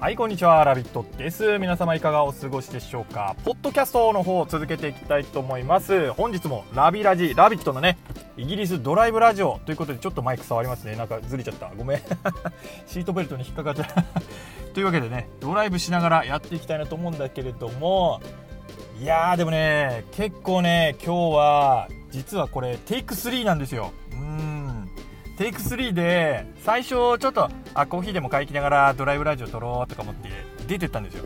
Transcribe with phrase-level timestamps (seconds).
[0.00, 0.62] はい、こんにちは。
[0.62, 1.58] ラビットです。
[1.58, 3.34] 皆様いかがお過ごしでしょうか？
[3.44, 6.12] ポッドキャストの方を続けていきたいと思います。
[6.12, 7.98] 本日もラビラジ、ラビットのね、
[8.36, 10.94] イギリスドライブラジオということで、ちょっとマイク触りますね。
[10.94, 11.72] なんかずれちゃった。
[11.76, 11.98] ごめん。
[12.86, 14.04] シートベルトに引っかかっちゃった。
[14.72, 18.20] というわけでね、ドライブしながらやっていきたいなと思うんだけれども、
[19.00, 23.90] いやーでもね、結構ね、今日は、実はこれ、テイク3なんですよ。
[25.38, 30.28] テイク3で、最初ちょっと、あ、コーヒーでも買いきながらドライブラジオ撮ろうとか思って
[30.66, 31.24] 出てったんですよ。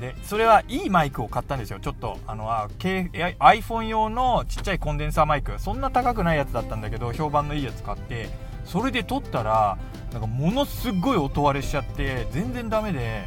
[0.00, 1.80] で、それはいいマイクを買ったんですよ。
[1.80, 5.58] ちょっと、あの、あ iPhone 用のちっちゃいコンデンサーマイク。
[5.58, 8.28] そんな高くないやつだったんだけど、評判のいいやつ買って、
[8.64, 9.76] それで撮ったら、
[10.12, 13.26] なんかものすごい音割れしちゃって、全然ダメで、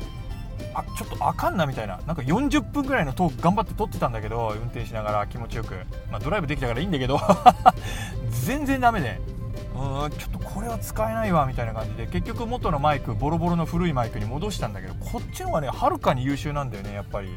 [0.73, 5.73] あちょっとあかんなみたいななんか40分ぐらいのトーク頑張って撮ってたんだけど運転しながら気持ちよく、
[6.11, 7.19] まあ、ドライブできたからいいんだけど
[8.45, 9.19] 全然ダメで
[9.75, 17.29] うんちょっとこれは使えないわみたいな感じで結局元のマイクボロボロの古いマイクに戻したんだけどこっちの方がねはるかに優秀なんだよねやっぱり。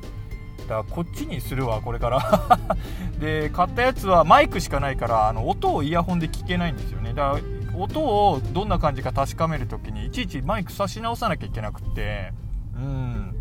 [0.65, 2.59] だからこっちにするわこれから。
[3.21, 7.13] で買ったやつはマイクしかないからあの音をイヤホンで聞けないんですよね。
[7.13, 12.33] だから音をどんな感じか確かめる時にいちいちマイク差し直さなきゃいけなくって。
[12.75, 13.35] うん。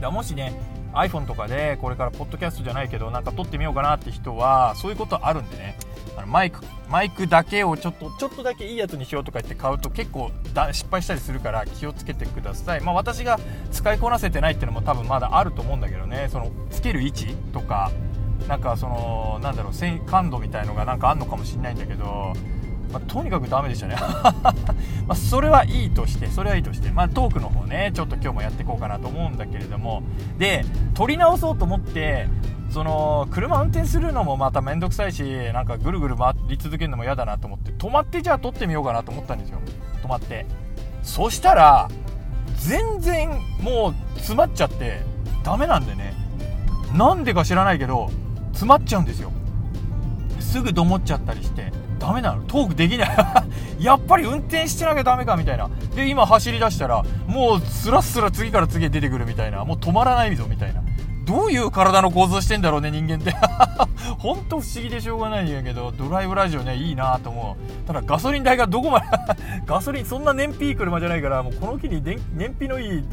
[0.00, 0.52] だもしね
[0.94, 5.76] iPhone とかでこれからポッドキャストじゃないけどなんか撮ってみようかなって人はそういうことあるんでね。
[6.16, 12.80] あのマイクマイクだけをちょっとちょっとだけいいやつにしようとか言って買うと結構だ失敗したりするから気をつけてください。
[12.80, 13.40] まあ私が
[13.72, 16.28] 使いこなせてないっていうのも多分まだあると思うんだけどね。
[16.30, 17.90] そのつける位置とか
[18.48, 22.32] なんかそのなんだろう感度みたいのがなんかあんのかもしれないんだけど
[22.94, 23.96] まあ、とにかくダメでしたね。
[25.08, 30.02] まそれはいいとしてそれはいいとして、まあ、トークの方ねちょっと今日もやっていこうかなと思うんだけれども。
[30.38, 30.64] で
[30.94, 32.28] 撮り直そうと思って
[32.70, 39.58] その車運転するのもまた面倒くさいしなんかぐるぐる回り続けるのも嫌だなと思って止まってじゃあ撮ってみようかなと思ったんですよ。
[40.02, 40.46] 止まって。
[41.02, 41.88] そしたら
[42.56, 45.02] 全然もう詰まっちゃって
[45.42, 46.14] ダメなんでね。
[46.94, 48.08] なんでか知らないけど
[48.52, 49.32] 詰まっちゃうんですよ。
[50.38, 51.83] すぐどもっちゃったりして。
[51.98, 52.42] ダメなの？
[52.42, 53.16] トークできない。
[53.78, 55.68] やっぱり運転してなきゃダメかみたいな。
[55.94, 59.64] で今走り出したらもうスラスラ次から次へ出てくるみたいな。
[59.64, 60.82] もう止まらないぞみたいな。
[61.24, 63.34] どういう体の構造してんだろうね人間って。
[64.18, 67.86] ほんと不思議でしょうがないんやけどドライブラジオねいいなと思う。
[67.86, 69.06] ただガソリン代がどこまで
[69.64, 72.18] ガソリンそんな燃費いい車じゃないからもうこの機に燃
[72.50, 73.04] 費のいい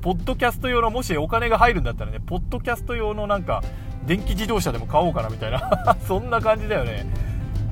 [0.00, 3.62] ポッドキャスト用のもしお金が入るんだったらねポッドキャスト用のなんか
[4.06, 5.96] 電気自動車でも買おうかなみたいな。
[6.08, 7.06] そんな感じだよね。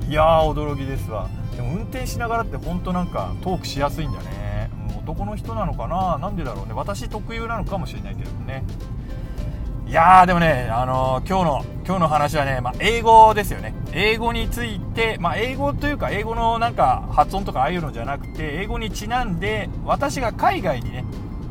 [0.07, 1.27] いやー驚きですわ。
[1.55, 6.17] でも運転しながらって本当なんかトークしやすいんだね、男の人なのかな？
[6.17, 6.73] なんでだろうね。
[6.73, 8.63] 私特有なのかもしれないけどね。
[9.85, 13.73] いやーでもね、あのー、今日の今日の話はね、まあ、英語ですよね。
[13.91, 21.03] 英語について、まあ、英語というか英語のなんか発音とかああいうのじゃなくて英語にちなんで私が海外にね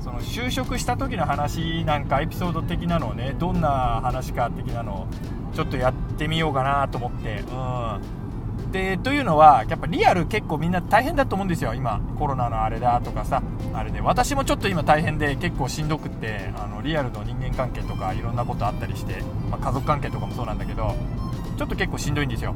[0.02, 5.06] その就職した時の話なんかエピソード的なのをねどんな話か的なのを
[5.54, 7.40] ちょっとやってみようかなと思って。
[7.40, 8.25] うん。
[8.76, 12.00] でというのはやっぱリアル結構みんな大変だと思うんですよ今。
[12.18, 13.42] コロナのあれだとかさ。
[13.72, 14.02] あれで。
[14.02, 20.94] 私もちょっと今大変で結構しんどくってあのリアルの人間関係とかいろんなことあったりして、まあ、家族関係とかもそうなんだけど
[21.56, 22.54] ちょっと結構しんどいんですよ。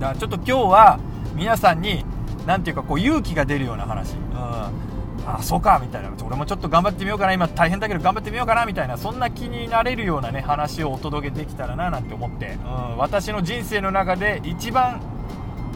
[0.00, 1.00] だからちょっと今日は
[1.34, 2.04] 皆さんに
[2.46, 6.10] 何ていうかこう勇気が出るような話、うん、あそうかみたいな。
[6.24, 7.32] 俺もちょっと頑張ってみようかな。
[7.32, 8.66] 今大変だけど頑張ってみようかな。
[8.66, 8.96] みたいな。
[8.96, 15.00] そんな気になれるようなね話をお届けできたらななんて思って、うん、私の人生の中で一番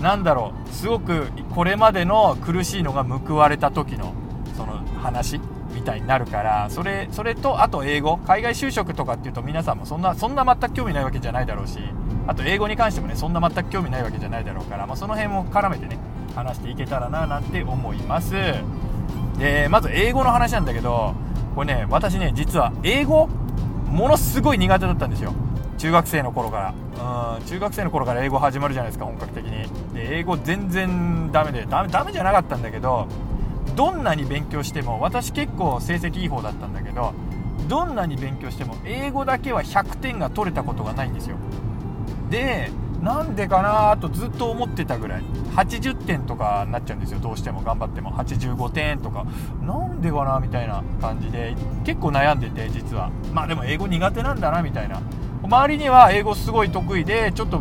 [0.01, 4.13] なんだろうすごくこれまでの苦しいのが報われた時の
[4.57, 5.41] その話
[5.75, 11.79] みたいになるからそれそれとあと英語海外就職とかっていうと皆さんもそんなそんな全く興味ないわけじゃないだろうし
[12.27, 15.99] あと英語に関してもねそんな全く興味ないわけじゃないだろうから、まあ、その辺も絡めてね
[16.35, 18.35] 話していけたらななんて思います。
[19.39, 21.15] でまず英語の話なんだけど
[21.55, 23.29] これね私ね実は英語
[23.91, 25.35] ものすごい苦手だったんですよ。
[25.79, 26.75] 中学生の頃から。
[27.39, 29.69] うん中学生の頃から英語始まるじゃないですか本格的に。
[29.95, 33.07] で英語全然ダメでダメダメじゃなかったんだけど
[33.77, 37.13] どんなに勉強しても私結構成績いい方だったんだけど
[37.69, 41.37] どんなに勉強しても英語だけは100点が取れたことがないんですよ。
[42.31, 42.71] で
[43.03, 45.23] なんでかなとずっと思ってたぐらい。
[45.55, 47.63] 80点とかになっちゃうんですよどうしても。
[47.63, 48.11] 頑張っても。
[48.13, 49.25] 85点とか。
[49.63, 51.55] なんでかなみたいな感じで
[51.85, 53.11] 結構悩んでて実は。
[53.33, 55.01] まあでも英語苦手なんだなみたいな。
[55.43, 57.61] 周りには英語すごい得意でちょっと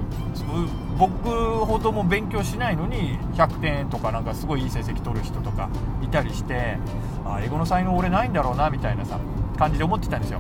[0.98, 1.30] 僕
[1.66, 5.70] ほども勉強しないのに100点とかなんかすごいいい成績取る人とか
[6.02, 6.78] いたりして
[7.26, 9.20] あ英語の才能俺ないんだろうなみたいなさ
[9.58, 10.40] 感じで思ってたんですよ。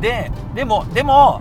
[0.00, 1.40] ででもでも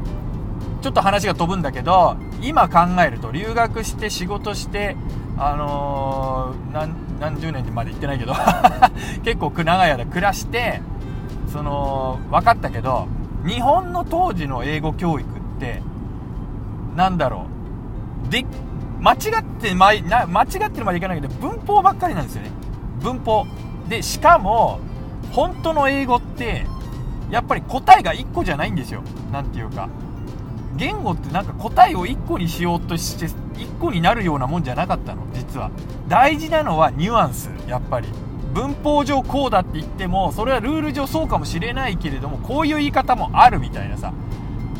[0.82, 4.96] ちょっと話が飛ぶんだけど今考えると留学して仕事して
[5.38, 8.34] あのー、何十年まで行ってないけど
[9.24, 10.82] 結構長い間暮らして
[11.48, 13.08] その分かったけど
[13.46, 15.82] 日本の当時の英語教育って
[16.96, 17.48] なんだろ
[18.28, 18.30] う。
[18.30, 18.46] で
[19.00, 22.52] 間違ってまな間違ってるまでいかないけど文法ばっかりなんですよね。
[23.02, 23.46] 文法。
[23.90, 24.80] でしかも
[25.32, 26.66] 本当の英語って
[27.30, 29.04] やっぱり答えが1個じゃないんですよ。
[29.32, 29.90] 何ていうか。
[30.76, 35.70] 言語ってなんか答えを1個にしようとして1個になるようなもんじゃなかったの実は。
[36.08, 38.08] 大事なのはニュアンスやっぱり。
[38.54, 44.14] 文法上こうだって言ってもそれはルール上そうかもしれないけれどもこういう言い方もあるみたいなさ。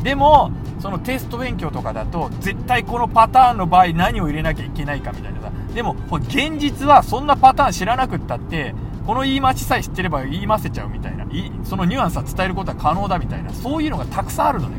[0.02, 0.50] でも
[0.80, 5.50] そのテスト勉強とかだと絶対このパターンの場合何を入れなきゃいけないかみたいなさ。
[5.74, 8.74] でも現実はそんなパターン知らなくったって
[9.06, 11.24] この言い回しさえ知ってれば言いませちゃうみたいな。
[11.24, 14.76] いそのニュアンスは伝えることは可能だみたいなそういうのがたくさんあるのね、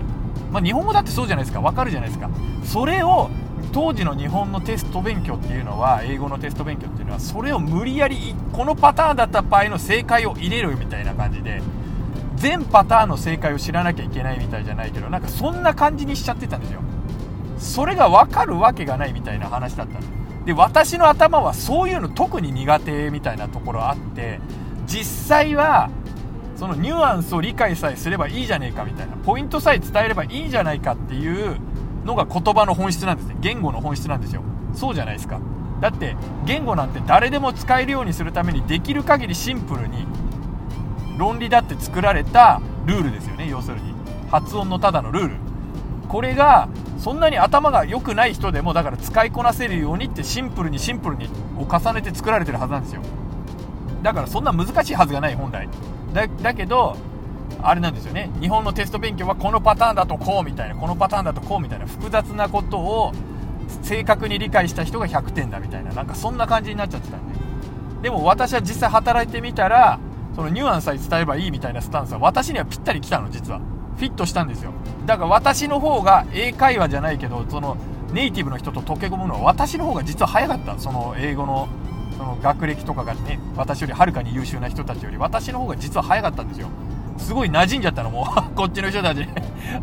[0.51, 1.59] まあ、日本語だってそうじゃないですか。
[1.59, 2.29] わかるじゃないですか。
[2.63, 3.29] それを
[3.75, 11.61] 当時の日本のテスト勉強っていうのは英語のテスト勉強っていうのはそれを無理やりこのパターンだった場合の正解を入れるみたいな感じで
[12.37, 16.79] 全パターンの正解を知らなきゃいけないみたいじゃないけどなんかそんな感じにしちゃってたんですよ。
[17.57, 19.99] それが分かるわけがないみたいな話だった
[20.45, 24.39] で私の頭はそういうの特に苦手みたいなところあって
[24.87, 25.89] 実際は
[26.55, 31.57] そのニュアンスを理解さえすればいいじゃねえかみたいなポイントさえ伝えればいいじゃないかっていう
[32.05, 33.35] のが言葉の本質なんですね。
[33.41, 34.43] 言語の本質なんですよ。
[34.73, 35.39] そうじゃないですか。
[35.81, 36.15] だって
[36.45, 40.07] 言語なんて誰でも使えるようにするためにできる限りシンプルに
[41.17, 43.49] 論理だって作られたルールですよね。
[43.49, 43.93] 要するに。
[44.31, 45.35] 発音のただのルール。
[46.07, 53.01] これがそんなに頭が良くない人でもだから使いこなせるようにってシンプルにシンプルにを重ねて作られてるはずなんですよ。
[54.03, 55.67] だからそんな難しいはずがない本来。
[56.41, 56.95] だけど
[57.61, 58.29] あれなんですよね。
[58.39, 63.11] 日本のテスト勉強はこのパターンだとこうみたいなこのパターンだとこうみたいな複雑なことを
[63.81, 67.35] 正確に理解した人が100点だみたいななんかそんな感じになっちゃってたんで。
[68.03, 69.99] でも私は実際働いてみたら
[70.35, 73.61] そのニュアンスさえ伝えればいいみたいなスタンスは私にはぴったり来たの実は。
[73.95, 74.71] フィットしたんですよ。
[75.05, 77.77] だから私の方が英会話じゃないけどその
[78.11, 80.77] ネイティブの人と溶け込むのは私の方が実は早かった。
[80.77, 81.69] その英語の
[82.17, 86.67] その学歴とかがね私よりはるかに優秀な人たちより私の方が実は早かったんですよ。
[87.17, 88.25] すごい馴染んじゃったのもう。
[88.55, 89.27] こっちの人たち。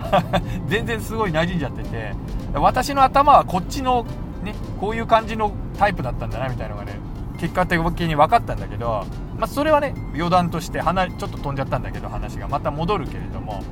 [0.66, 2.14] 全然すごい馴染んじゃってて。
[2.54, 4.04] 私の頭はこっちの
[4.42, 6.98] ねこういう感じのタイプだったんだなみたいなのがね
[7.38, 9.04] 結果的に分かったんだけど、
[9.38, 12.48] まあ、それはね余談として離ちょっと飛んじゃったんだけど話が。
[12.48, 13.62] また戻るけれども。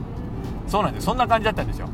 [0.66, 1.06] そうなんです。
[1.06, 1.88] そんな感じだったんですよ。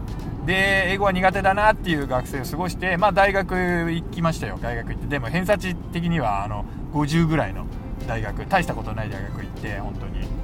[0.46, 3.56] で英語は苦手だなっていう学生を過ごして、まあ、大学
[3.90, 4.58] 行きましたよ。
[4.62, 5.06] 大学行って。
[5.08, 7.66] でも偏差値的にはあの50ぐらいの
[8.06, 8.46] 大学。
[8.46, 10.35] 大したことない大学行って本当に。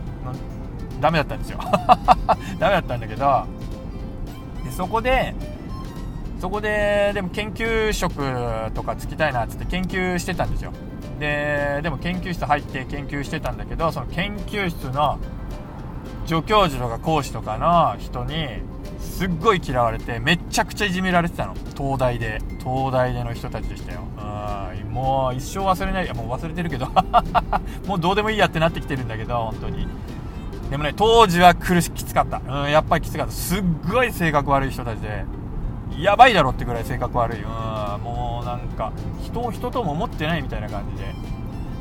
[1.02, 1.58] ダメだったんですよ。
[2.58, 3.44] ダメだったんだけど
[4.64, 5.34] でそこで
[6.40, 8.22] そこででも研究職
[8.72, 10.72] とかつきたいなっつって研究してたんですよ。
[11.18, 15.18] ででも研究室入って研究してたんだけどその研究室の
[16.26, 18.46] 助教授とか講師とかの人に
[18.98, 21.54] すっごい嫌われてめっちゃくちゃいじめられてたの。
[21.76, 22.40] 東大で。
[22.60, 24.00] 東大での人たちでしたよ。
[24.16, 24.92] うん。
[24.92, 26.04] もう一生忘れない。
[26.04, 26.86] いやもう忘れてるけど。
[27.86, 29.88] もうどうでもいいやってなってきてるんだけど本当に。
[30.72, 32.38] でもね、当時は苦し、きつかった。
[32.38, 33.32] うん、やっぱりきつかった。
[33.32, 35.26] すっごい性格悪い人たちで、
[35.98, 37.42] やばいだろってぐらい性格悪い。
[37.42, 37.44] うん、
[38.02, 38.90] もうなんか、
[39.22, 41.14] 人を人とも思ってないみたいな感じで。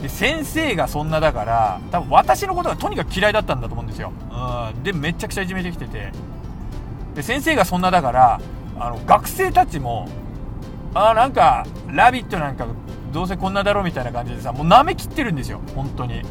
[0.02, 4.12] で、先生がそんなだから、多分私のことがとにかく嫌いだったんだと思うんですよ。
[4.30, 6.12] うん、で、めちゃくちゃいじめてきてて。
[7.16, 8.42] で、先生がそんなだから、
[8.78, 10.10] あの、学生たちも、
[10.94, 12.68] あなんか、ラビットなんか、
[13.14, 16.24] どうせこんなだろうみたいな感じでさ、もう舐めきってるんですよ、本当に。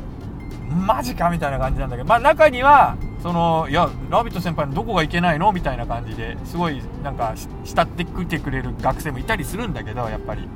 [0.71, 5.53] マジかみたいな感じなんだけど、まあ、中にはそのいやラビット先輩のどこがいけないの？
[5.53, 7.35] みたいな感じですごいなんか
[7.65, 10.49] 慕ってきてくれる学生もいたりするんだけどやっぱり。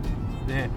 [0.47, 0.71] で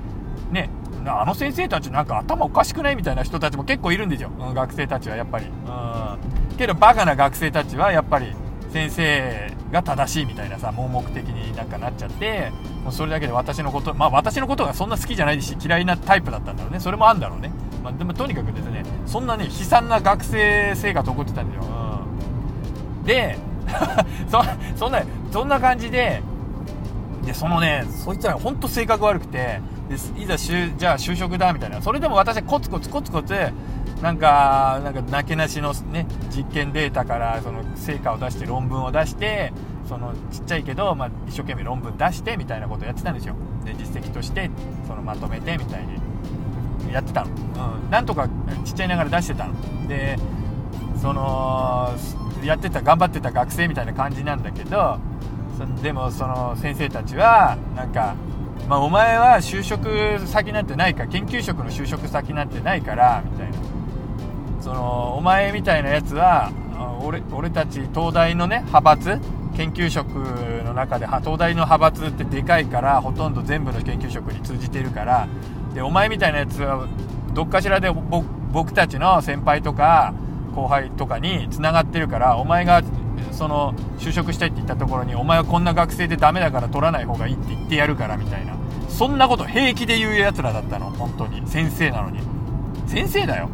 [0.51, 0.69] ね
[1.05, 2.95] あの先生たちなんか頭おかしくない？
[2.95, 5.45] みたいな人たちも結構いるんですよ、学生たちはやっぱり。
[5.45, 6.57] うん。
[6.57, 8.33] けどバカな学生たちはやっぱり
[8.73, 12.51] 先生が正しいみたいなさ盲目的になんかなっちゃって
[12.83, 16.79] もうそれだけで私のことまあ私のことがそんな好きじゃないし嫌いなタイプだったんだろうね。
[16.79, 17.51] それもあんだろうね。
[17.83, 21.63] まあ、でもとにかくですねそんなね悲惨な学生生活起こってたんですよ、
[22.99, 23.37] うん、で
[24.29, 24.41] そ
[24.75, 26.21] そんなそんな感じで
[27.25, 31.81] でそのねそいつら本当性格悪くてでいざじゃあ就職だみたいな。
[31.81, 33.33] それでも私はコツコツコツコツ
[34.01, 36.05] なんかなんかなけなしのね
[36.35, 39.53] 実験データからその成果を出して論文を出して
[39.87, 43.35] そのちっちゃいけど、まあ、一生懸命論文出してみたいなことをやってたんですよ。
[43.63, 44.51] で実績として
[44.87, 45.96] そのまとめてみたいに
[46.91, 47.31] やってたの、
[47.83, 48.27] うん、なんとか
[48.65, 49.87] ちっちゃいながら出してたの。
[49.87, 50.17] で
[51.01, 51.93] その
[52.43, 54.99] やってた頑張ってた学生みたいな感じなんだけど
[55.81, 58.15] でもその先生たちはなんか
[58.67, 59.87] まあ、お前は就職
[60.27, 63.57] 先なんてないから研究職の就職先なんてないからみたいな。
[64.59, 66.51] そのお前みたいなやつは
[67.01, 69.19] 俺俺たち東大のね派閥
[69.55, 70.09] 研究職
[70.65, 75.27] の中で東大の派閥ってでかいからほとんど全部の研究職に通じてるから
[75.77, 76.87] でお前みたいなやつは
[77.35, 80.15] どっかしらで僕たちの先輩とか
[80.55, 82.81] 後輩とかにつながってるからお前が
[83.31, 88.55] その就職したいって言ったところにお前はこんな学生でダメだから取らない方がいいって言ってやるからみたいな。
[88.89, 91.47] そんなこと平気で言うやつらだったの本当に。
[91.47, 92.21] 先生なのに。
[92.87, 93.47] 先生だよ。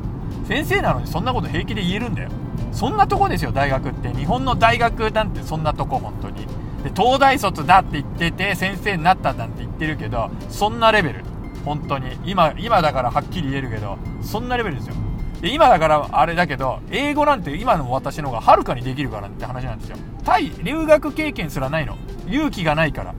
[0.48, 2.30] 先生なのにそんなこと平気で言えるんだよ。
[2.72, 4.14] そんなとこですよ大学って。
[4.14, 6.46] 日本の大学なんてそんなとこ本当に。
[6.86, 11.33] で東大卒だって言ってて先生になったなんて言ってるけどそんなレベル。
[11.66, 12.18] 本当に。
[12.26, 14.96] 今今だからはっきり言えるけどそんなレベルですよ。
[15.42, 19.98] で今だからあれだけど英語なんて今の私の方がはるかにできるからって話なんですよ。
[20.24, 21.98] タイ留学経験すらないの。
[22.28, 23.14] 勇気がないから。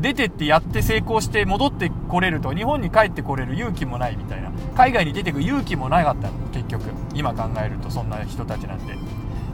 [0.00, 4.50] 出てってやって成功して戻ってこれると日本に帰ってこれる勇気もないみたいな。
[4.74, 6.34] 海外に出てく勇気もなかったの。
[6.52, 6.84] 結局。
[7.14, 8.94] 今考えるとそんな人たちなんて。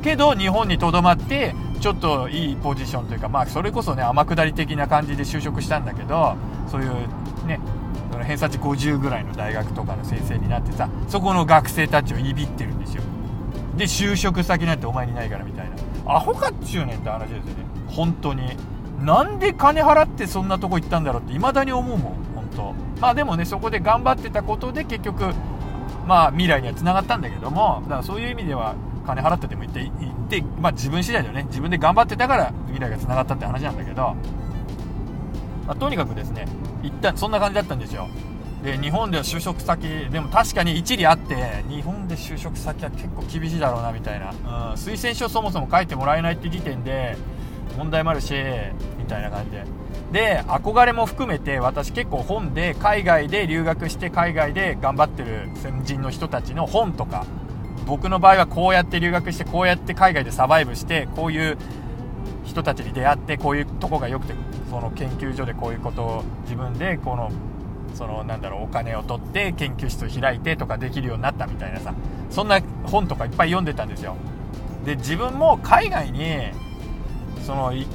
[0.02, 6.36] けど日本にとどまってちょっといいポジションというかまあそれこそね天下り的な感じで就職したんだけど
[6.70, 6.90] そういう
[7.46, 7.58] ね
[8.24, 13.02] 偏差値50ぐらいの大学とかの先生になってさそこの学生たちをいびってるんですよ。
[13.76, 15.76] で就職先なんてお前にないからみたいな。
[16.14, 17.64] アホかっちゅうねんって話ですよね。
[17.88, 18.56] 本当に。
[19.02, 22.74] なんで金払ってそんなとこ行ったんだろうって未だに思うもん本当。
[23.00, 25.34] まあでもねそこで頑張ってたことで結局
[26.06, 28.74] まあ未来にはつながったんだけどもだからそういう意味では
[29.06, 29.92] 金払ってても行って行っ
[30.28, 31.44] てまあ自分次第だよね。
[31.48, 34.16] 自分で頑張ってたから未来がつながったって話なんだけど、
[35.66, 36.46] まあ、とにかくですね
[36.86, 38.08] 一旦そんな感じだったんですよ。
[38.62, 44.36] で日本では就職先でも確かに一理あって日本で就職先は結構厳しいだろうなみたいな、うん、
[44.72, 47.16] 推薦書そもそも書いてもらえないって時点で
[47.76, 48.34] 問題もあるし
[48.98, 49.64] みたいな感じで。
[50.12, 57.26] で憧れも含めて私結構本で海外で留学して海外で頑張ってる先人の人たちの本とか
[57.86, 61.58] 僕の場合はこうやって留学してこうやって海外でサバイブしてこういう
[62.44, 64.34] 人たちに出会ってこういうとこが良くて
[64.70, 67.30] その研究所でこういうことを自分でこの
[67.94, 71.94] そのなんだろうお金を取って研究室を開いてとかできるようになったみたいなさ
[72.30, 74.16] そんな本とかいっぱい読んでたんですよ。
[74.84, 76.50] で自分も海外に
[77.42, 77.86] そのい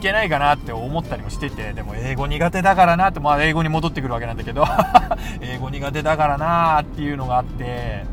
[0.00, 4.64] けないかなって思ったりもしててでも英語苦手だからなってまあ英語に戻ってくるわけなんだけど
[5.40, 8.04] 英語苦手だからなっていうのがあって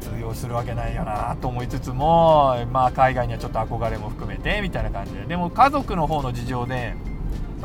[0.00, 5.24] 通用するわけないよなと思いつつもまあ海外にはちょっと憧れも含めてみたいな感じで。
[5.26, 6.94] でも家族の方の事情で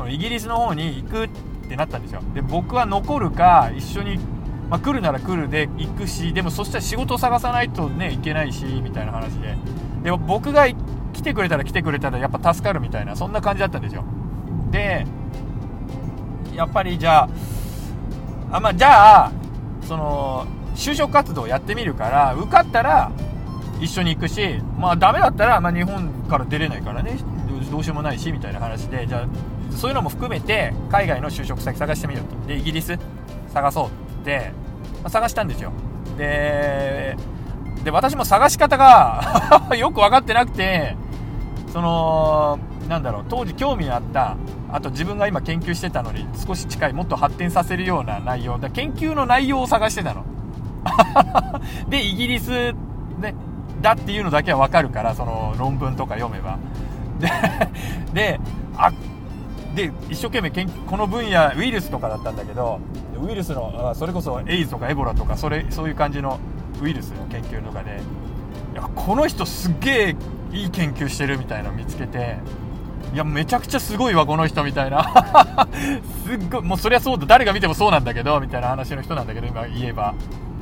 [0.00, 1.28] そのイギリスの方に行くっ
[1.68, 2.22] てなったんですよ。
[2.32, 4.18] で僕は残るか一緒に、
[4.70, 9.58] まあ、来るなら来るで行くしでもそしたら仕事を探さないとね行けないしみたいな話で。
[10.02, 10.66] でも僕が
[11.12, 14.04] 来てくれたら来てくれたらやっぱ助かるみたいなそんな感じだったんですよ。
[14.70, 15.04] で
[16.54, 19.32] やっぱりじゃああまあじゃあ
[19.82, 23.12] その就職活動やってみるから受かったら
[23.82, 27.18] 一緒に行くしまあダメだったら、まあ、日本から出れないからね
[27.70, 29.26] どうしようもないしみたいな話でじゃあ
[29.76, 32.46] そういうのも含めて海外の就職先探してみようと。
[32.46, 32.98] でイギリス
[33.52, 33.86] 探そう
[34.22, 34.52] って、
[35.02, 35.72] まあ、探したんですよ。
[36.16, 37.16] で
[37.84, 40.96] で私も探し方が よく分かってなくて
[41.72, 42.58] その
[42.88, 44.36] なんだろう当時興味のあった
[44.72, 48.58] あと自分が今研究してたのに少し近いもっと発展させるような内容。
[48.58, 50.24] だ研究の内容を探してたの。
[51.88, 52.72] でイギリス、
[53.18, 53.34] ね、
[53.80, 56.58] だっていうのだけは分かるからその論文とか読めば。
[57.18, 57.30] で
[58.12, 58.40] で
[58.76, 58.90] あ
[59.74, 62.80] で一生懸命研この分野ウイルスとかだったんだけど
[63.22, 66.38] ウイルスのそれこそエイズとかエボラとかそれそういう感じの
[66.82, 68.00] ウイルスの研究とかで
[68.72, 70.16] いやこの人すげえ
[70.52, 72.38] いい研究してるみたいなの見つけて
[73.12, 75.02] いやめちゃくちゃすごいわこの人みたいな。
[76.24, 80.14] すっごいもうそりゃそうだ誰が見てもそうなんだけどみたいな話の人なんだけど今言えば。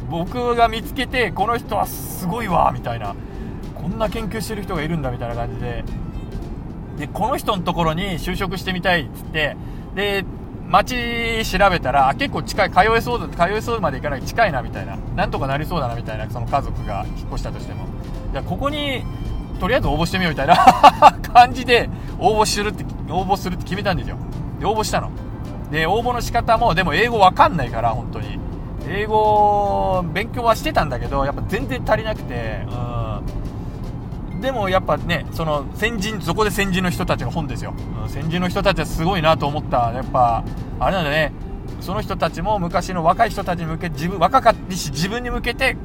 [0.08, 3.14] 僕が見つけてこの人はすごいわみたいな。
[3.74, 5.84] こんな研究してる人がいるんだみたいな感じで。
[6.98, 9.56] でこの人のところに就職してみたいっつって
[9.94, 10.24] で
[10.68, 17.86] 街調べたら結構近い通えそうだ通えそうまで行かない近いなみたいななんとかなりそうだなみたいなその家族が引っ越したとしても。
[18.32, 19.02] じゃここに
[19.58, 20.56] とりあえず応募してみようみたいな
[21.32, 21.88] 感じで
[22.18, 24.16] 応募するって応募するって決めたんですよ。
[24.60, 25.10] で応募したの。
[25.70, 28.38] で応募の仕方もでも英語わかんないから本当に。
[28.90, 32.66] 英語勉強はしてたんだけどやっぱ全然足りなくて。
[32.70, 32.97] うん。
[34.40, 39.92] でもやっぱねその先人そこで先人の人たちの本ですよ、うん、先人の人たちはすごいなと思った。
[39.92, 40.44] やっぱ
[40.78, 41.32] あれなんだね。
[41.80, 45.76] その人たちも昔の若い人たちに向け自分若かったし自分に向けて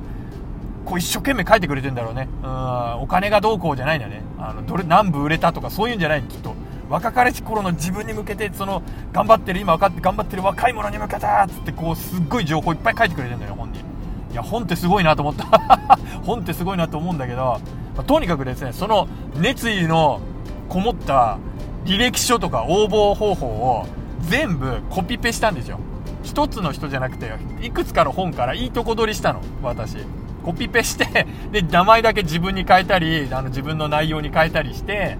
[0.85, 2.27] こう一生懸命書いてくれてんだろうね。
[2.43, 3.01] うん。
[3.01, 4.21] お金がどうこうじゃないんだね。
[4.37, 6.55] あのどれ何部売れたとかそういうんじゃないきっと。
[6.89, 8.83] 若かりし頃の自分に向けてその
[9.13, 15.45] 頑張ってる今分かって頑張ってる若い者に向けてっつってこうすっごい情報いっぱい書いてくれてんだよ本にいや本ってすごいなと思った。
[16.23, 17.59] 本ってすごいなと思うんだけど、
[17.95, 20.21] まあ、とにかくですねその熱意の
[20.69, 21.37] こもった
[21.85, 23.85] 履歴書とか応募方法を
[24.21, 25.79] 全部コピペしたんですよ。
[26.23, 27.29] 一つの人じゃなくて
[27.61, 29.97] いくつかの本からいいとこ取りしたの私。
[30.43, 35.17] コピペして で名前だけ自分に変えたりあの自分の内容に変えたりして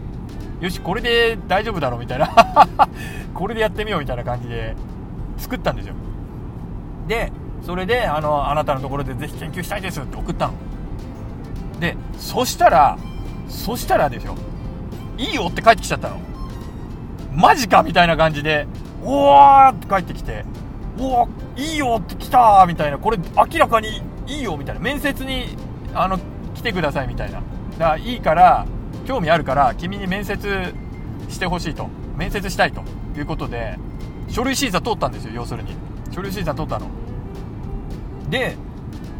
[0.60, 2.30] よしこれで大丈夫だろうみたいな。
[3.34, 4.76] これでやってみようみたいな感じで
[5.38, 5.96] 作ったんですよ。
[7.08, 10.54] でそれであのあなたのところでぜひ研究したいですって送ったの。
[11.80, 12.98] でそしたら
[13.48, 14.36] そしたらですよ
[15.18, 16.20] いいよって帰ってきちゃったの。
[17.36, 18.68] マジかみたいな感じで
[19.04, 20.46] おーって帰ってきて
[20.98, 22.98] おーいいよって来たーみたいな。
[22.98, 24.82] これ明らかにいいよみたいな。
[24.82, 25.58] 面接に
[25.94, 26.20] あの
[26.56, 27.40] 来てくださいみたいな。
[27.40, 28.66] だからいいから
[29.06, 30.74] 興味あるから君に面接
[31.30, 31.90] してほしいと。
[32.18, 32.82] 面接したいと。
[33.16, 33.78] いうことで
[34.28, 35.76] 書類審査通ったんですよ要するに。
[36.12, 36.88] 書類審査通ったの。
[38.30, 38.56] で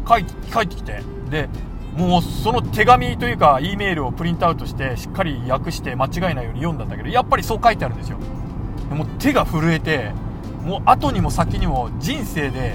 [0.06, 1.02] 帰ってきて。
[1.30, 1.48] で
[1.96, 8.18] もうその手紙というか E メールをプリントアウトしてしっかり訳して間違いないように読んだんだけどやっぱりそう書いてあるんですよ。
[8.90, 10.10] もう手が震えて
[10.64, 12.74] もう後にも先にも人生で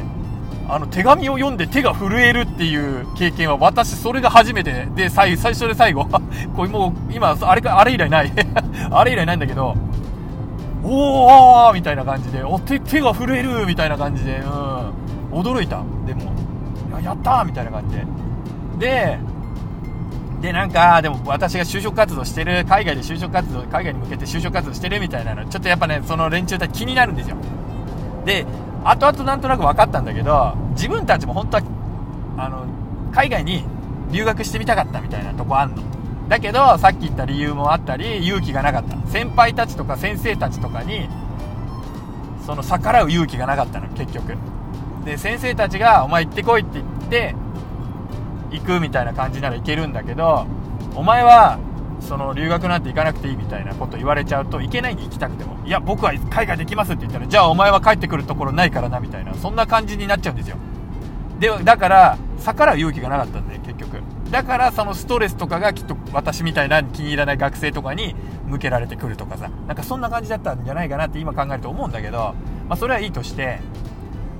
[0.69, 6.05] あの手紙を読んで手が震えるっていう経験は私それが初めてで最最初で最後
[6.55, 8.31] これもう今あれかあれ以来ない。
[8.91, 9.75] あれ以来ないんだけど
[10.83, 15.83] おおみたいな感じでお手手が震えるみたいな感じで、うん、驚いた。
[16.07, 16.31] でも
[17.03, 18.18] やったーみたいな感じで。
[18.79, 19.19] で
[20.41, 27.35] でなんかでも私が就職活動してる海外で就職活動海外に向けて就職活動してるみたいなのちょっとやっぱねその連中たち気になるんですよ。
[28.25, 28.45] で
[28.85, 31.63] 後々なんとなく分かったんだけど自分たちも本当は
[32.37, 32.65] あの
[33.11, 33.65] 海外に
[34.11, 35.83] 留学してみたかったみたいなとこあんの。
[36.29, 38.95] だけどさっき言った理由もあったり勇気がなかった。
[39.09, 41.09] 先輩たちとか先生たちとかに
[42.45, 44.37] その逆らう勇気がなかったの結局。
[45.03, 47.35] で先生たちが「お前行ってこい」って言って
[48.51, 50.45] 行くみたいな感じなら行けるんだけど
[50.95, 51.59] お前は
[51.99, 55.57] その留学なんて行かなくていいみたいなこと言われちゃうといけないに行きたくても。
[55.65, 59.33] いや僕は海外できますって言ったらじゃあお前は帰ってくるところないからなみたいな。
[59.33, 60.57] そんな感じになっちゃうんですよ。
[61.39, 64.01] でだから逆らう勇気がなかったんで結局。
[64.31, 68.15] だからそのストレスとかがきっと私みたいな気に入らない学生とかに
[68.47, 69.49] 向けられてくるとかさ。
[69.67, 72.33] なんかそんな感じだったんじゃないかなって今考えると思うんだけど、
[72.67, 73.59] まあ、それはいいとして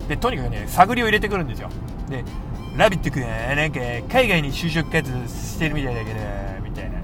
[0.08, 1.70] でとにかくね探りを入れてくるんですよ。
[2.10, 2.24] で
[2.80, 6.20] ラビット君なんか海外に就職活動してるみたいだけど
[6.64, 7.02] みたいな。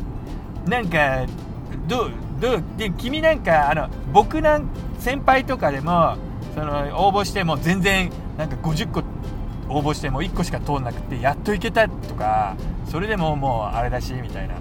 [0.69, 1.25] なんか
[1.85, 2.63] どうどう？
[2.77, 6.15] で君なんかあの僕なん先輩とかでも
[6.55, 9.03] その応募しても全然なんか50個
[9.67, 12.55] 応募しても1個しか通んなくてやっといけたとか
[12.89, 14.55] それでももうあれだしみたいな。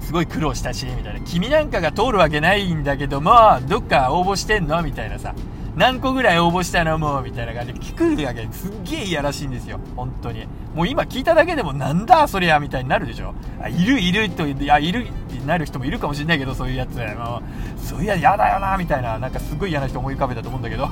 [0.00, 1.20] すごい苦労したしみたいな。
[1.20, 4.82] 君なんかが通るわけないんだけどもどっか応募してんの？
[4.82, 5.36] みたいなさ。
[5.80, 9.80] 何個ぐらい応募したのもうみたいな感じで聞くだけすっげえいやらしいんですよ。
[9.96, 10.46] 本当に。
[10.74, 13.34] もう今聞いただけでもなんだそりゃみたいになるでしょ。
[13.62, 16.96] あいるいるといやいるってなる人もいるかもしれないけどそういうやつ。
[16.98, 19.18] もうそういや嫌だよなみたいな。
[19.18, 20.86] なんかすごい嫌な人思い浮かべたと思うんだけど。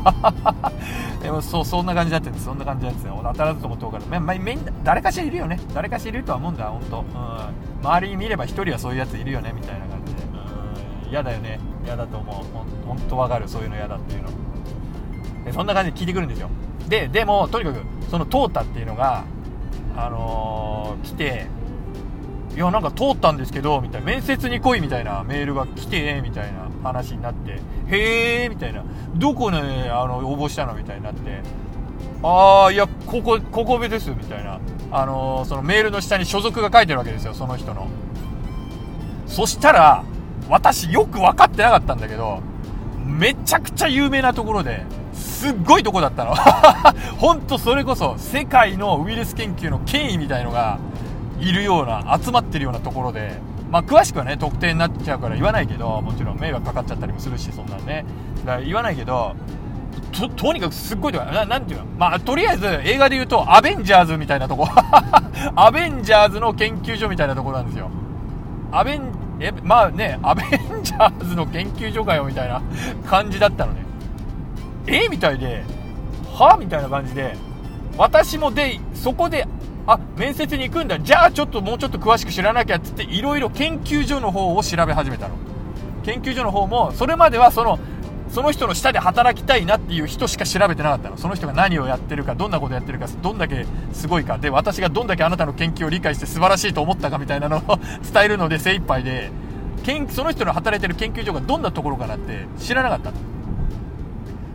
[1.23, 2.47] でもそうそんな感じだったんです。
[2.47, 5.61] そんな感じなんです当たらずとも遠から、まあ、みんな誰かしらいるよね。
[5.75, 6.65] 誰かしらいるとは思うんだ。
[6.65, 10.23] 本当、うん、周りに見れば1人はそういうやついるよねみたいな感じで。
[10.23, 11.11] うん。
[11.11, 11.61] 嫌だよね。
[11.85, 12.35] 嫌だと思う。
[12.87, 13.47] 本当わかる。
[13.47, 14.48] そういうの嫌だっていうの。
[15.53, 16.49] そんな感じで聞いてくるんですよ。
[16.89, 17.81] ででもとにかく
[18.11, 19.25] その通ったっていうのが
[19.97, 21.47] あのー、来て
[22.57, 28.85] いやなんか通ったんですけどみたいな面接に来いみたいなメールが来てみたいな話になってへえみたいな
[29.17, 30.75] どこねあの応募したの？
[30.75, 31.43] みたいになって
[32.23, 37.87] ああいやここここですみたいなあのー、そのメールの下に所属が書いてるわけですよその人の。
[39.27, 40.05] そしたら
[40.49, 42.41] 私よく分かってなかったんだけど
[43.05, 44.85] めちゃくちゃ有名なところで
[45.39, 46.35] すっごいとこだったの。
[47.17, 50.79] ほんとそれこそ世界のウイルス研究の権威みたいのが
[51.39, 53.41] いるような集まってるようなところで。
[53.71, 58.05] まあ詳しくはね特定になっちゃうから言わないけどもちろん迷惑かかっちゃったりもするしそんなんね。
[58.39, 59.37] だから言わないけど
[60.11, 61.87] ととにかくすっごいとこななんていうの？
[61.99, 64.67] まあとりあえず映画で言うとアベンジャーズみたいなとこ。
[65.55, 67.91] アベンジャーズの研究所みたいなところなんですよ。
[68.73, 69.03] アベン
[69.39, 72.63] えまあねアベンジャーズの研究所かよみたいな
[73.07, 73.88] 感じだったのね。
[74.89, 75.09] え？
[75.09, 75.65] みたいで、
[76.35, 76.57] は？
[76.59, 77.37] みたいな感じで、
[77.97, 79.47] 私もで、そこで、
[79.87, 81.01] あ、面接に行くんだ。
[81.01, 85.35] じゃあちょっともうちょっと詳しく知らなきゃっつって、いろいろ研究所の方を調べ始めたの。
[86.05, 87.79] 研究所の方も、それまではその、
[88.31, 91.17] その人の下で働きたいなっていう人しか調べてなかったの。
[91.17, 94.39] その人が何をやってるか、どんなことやってるか、どんだけすごいか。
[94.39, 97.79] で、私がどんだけあなたの研究を理解して素晴らしいと思ったかみたいなのを
[98.13, 99.31] 伝えるので精一杯で、
[100.11, 103.13] その人の働いてる研究所がどんなところかなって知らなかった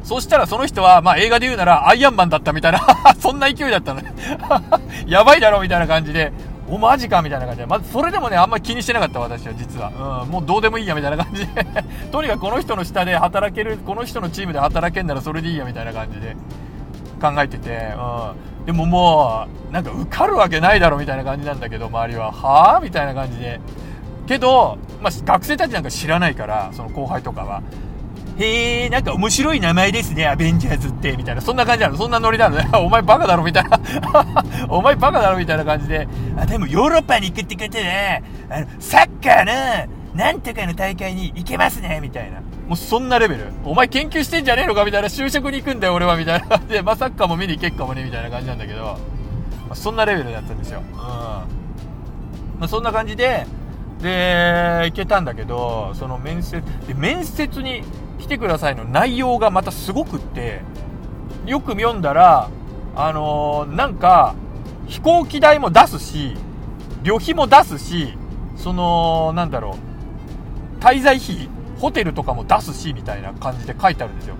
[0.03, 2.85] そしたらその人は、まあ映画で言うならアイアンマンだったみたいな
[3.19, 4.13] そんな勢いだったのね
[5.07, 6.31] やばいだろみたいな感じで、
[6.69, 7.65] お、マジかみたいな感じで。
[7.67, 10.23] まず、それでもね、あんま気にしてなかった、私は、実は。
[10.23, 11.65] うん、もうどうでもいいや、みたいな感じで
[12.11, 16.35] とにかくこの人の下で働ける、この人のチームで働けんならそれでいいや、みたいな感じで
[17.21, 18.65] 考えてて、うん。
[18.65, 22.31] でももう、なんか受かるわけないだろ、みたいな感じなんだけど、周りは。
[22.31, 22.81] はぁ？
[22.81, 23.59] みたいな感じで。
[24.25, 27.61] けど、まあ、学生たちなんか知らないから、その後輩とかは。
[28.37, 31.41] へえ、なんか面白い名前ですね、アベンジャーズって、みたいな。
[31.41, 31.97] そんな感じなの。
[31.97, 32.57] そんなノリなの。
[32.83, 33.79] お前バカだろ、みたいな。
[34.69, 36.07] お前バカだろ、みたいな感じで。
[36.37, 42.39] あ、でもヨーロッパに行くってことで、あの、サッカーの、なんとかの大会に行けますね、みたいな。
[42.67, 43.51] もうそんなレベル。
[43.65, 45.07] お前研究してんじゃねえのかみたいな。
[45.09, 46.81] 就職に行くんだよ、俺は、みたいな で。
[46.81, 48.83] まあ、サッカーも見に行けっかもね、みたいな感じなんだけど。
[48.83, 48.97] ま
[49.71, 50.81] あ、そんなレベルだったんですよ。
[50.91, 50.97] うん。
[50.97, 51.45] ま
[52.61, 53.45] あ、そんな感じで、
[54.01, 57.83] で、行けたんだけど、その面接、で、面接に
[58.23, 60.61] 来てくださいの内容がまたすごくって、
[61.45, 62.49] よく読んだら、
[62.95, 64.33] あのー、なんか、
[64.87, 66.33] 飛行機代も出すし、
[67.03, 68.17] 旅費も出すし、
[68.55, 69.77] その、なんだろ
[70.79, 74.35] う、滞在費、ホテルとかも出すし、みたいな感じで書いてあるんですよ。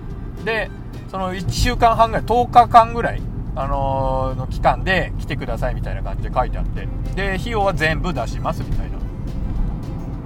[0.46, 0.70] で、
[1.10, 3.20] その1週間半ぐらい、10日間ぐらい、
[3.54, 8.98] あのー、の期間で来てくださいみたいな感じで書いてあって、で、費用は全部出しますみたいな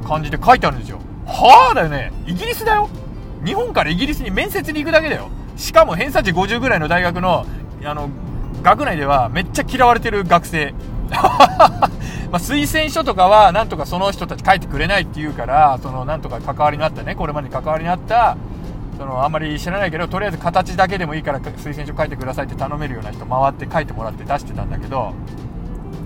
[0.08, 1.00] 感じで書いてあるんですよ。
[1.26, 2.12] はあだよね。
[2.24, 2.88] イギリスだよ。
[3.44, 5.28] 日本からイギリスに面接に行くだけだよ。
[5.56, 7.46] しかも偏差値50ぐらいの大学の、
[7.84, 8.08] あの、
[8.62, 10.74] 学内ではめっちゃ嫌われてる学生。
[12.30, 18.36] まあ、推薦書とかは、なんとかその人たち書いてくれないって言うから、その、なんとか関わりのあったね、これまでに関わりのあった、
[18.98, 25.14] その、あんまり知らないけど、とりあえず形だけでもいいから推薦書書いてくださいって頼めるような人回って書いてもらって出してたんだけど、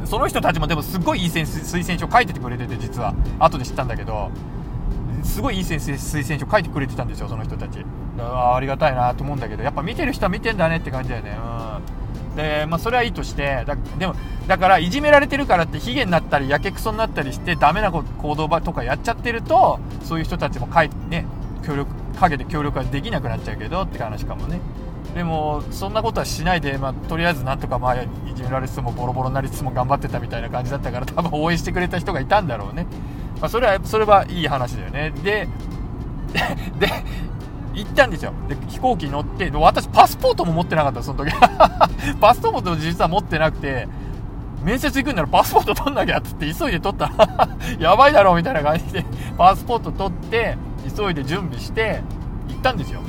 [0.04, 3.14] その人たちもでもすっごいいい推薦書書いててくれてて、実は。
[3.40, 4.30] 後で知ったんだけど、
[5.22, 7.84] すごいいい先生推薦書書いてくれてたんですよその人たち。
[8.18, 9.62] あありがたいなと思うんだけど。
[9.62, 11.36] やっぱ見てる人は見てんだねって感じだよね。
[12.30, 12.36] うん。
[12.36, 13.64] でまあそれはいいとして。
[13.66, 14.14] だでも
[14.46, 21.26] だからいじめられてるからって卑下になったりやけくそになったりしてダメな行動とかやっちゃってるとそういう人たちもかいね
[21.64, 24.60] 協力陰で協力はできなくなっちゃうけどって話かもね。
[25.14, 32.86] でもそんなことはしないで、まあ、とりあえずなんとかまあいじめられつつもボロボロになりつつも頑張ってたみたいな感じだったから多分応援してくれた人がいたんだろうね。
[33.42, 35.12] まあ、それは、それはいい話だよね。
[35.24, 35.48] で、
[36.78, 36.88] で、
[37.74, 38.32] 行ったんですよ。
[38.48, 41.32] で、飛行機に乗って、私パスポートも持ってなかった、その時。
[42.20, 43.88] パスポートも実は持ってなくて、
[44.62, 47.48] 面接行くんならパスポート取んなきゃっつって急いで取ったら
[47.80, 49.04] やばいだろみたいな感じで、
[49.36, 50.56] パスポート取って、
[50.96, 52.00] 急いで準備して、
[52.48, 53.00] 行ったんですよ。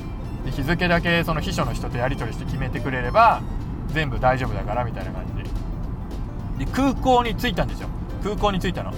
[0.45, 3.41] で、日付だけその秘書の人とやり取りして決めてくれれば、
[3.89, 6.65] 全部大丈夫だからみたいな感じで。
[6.65, 7.89] で、空港に着いたんですよ。
[8.23, 8.91] 空港に着いたの。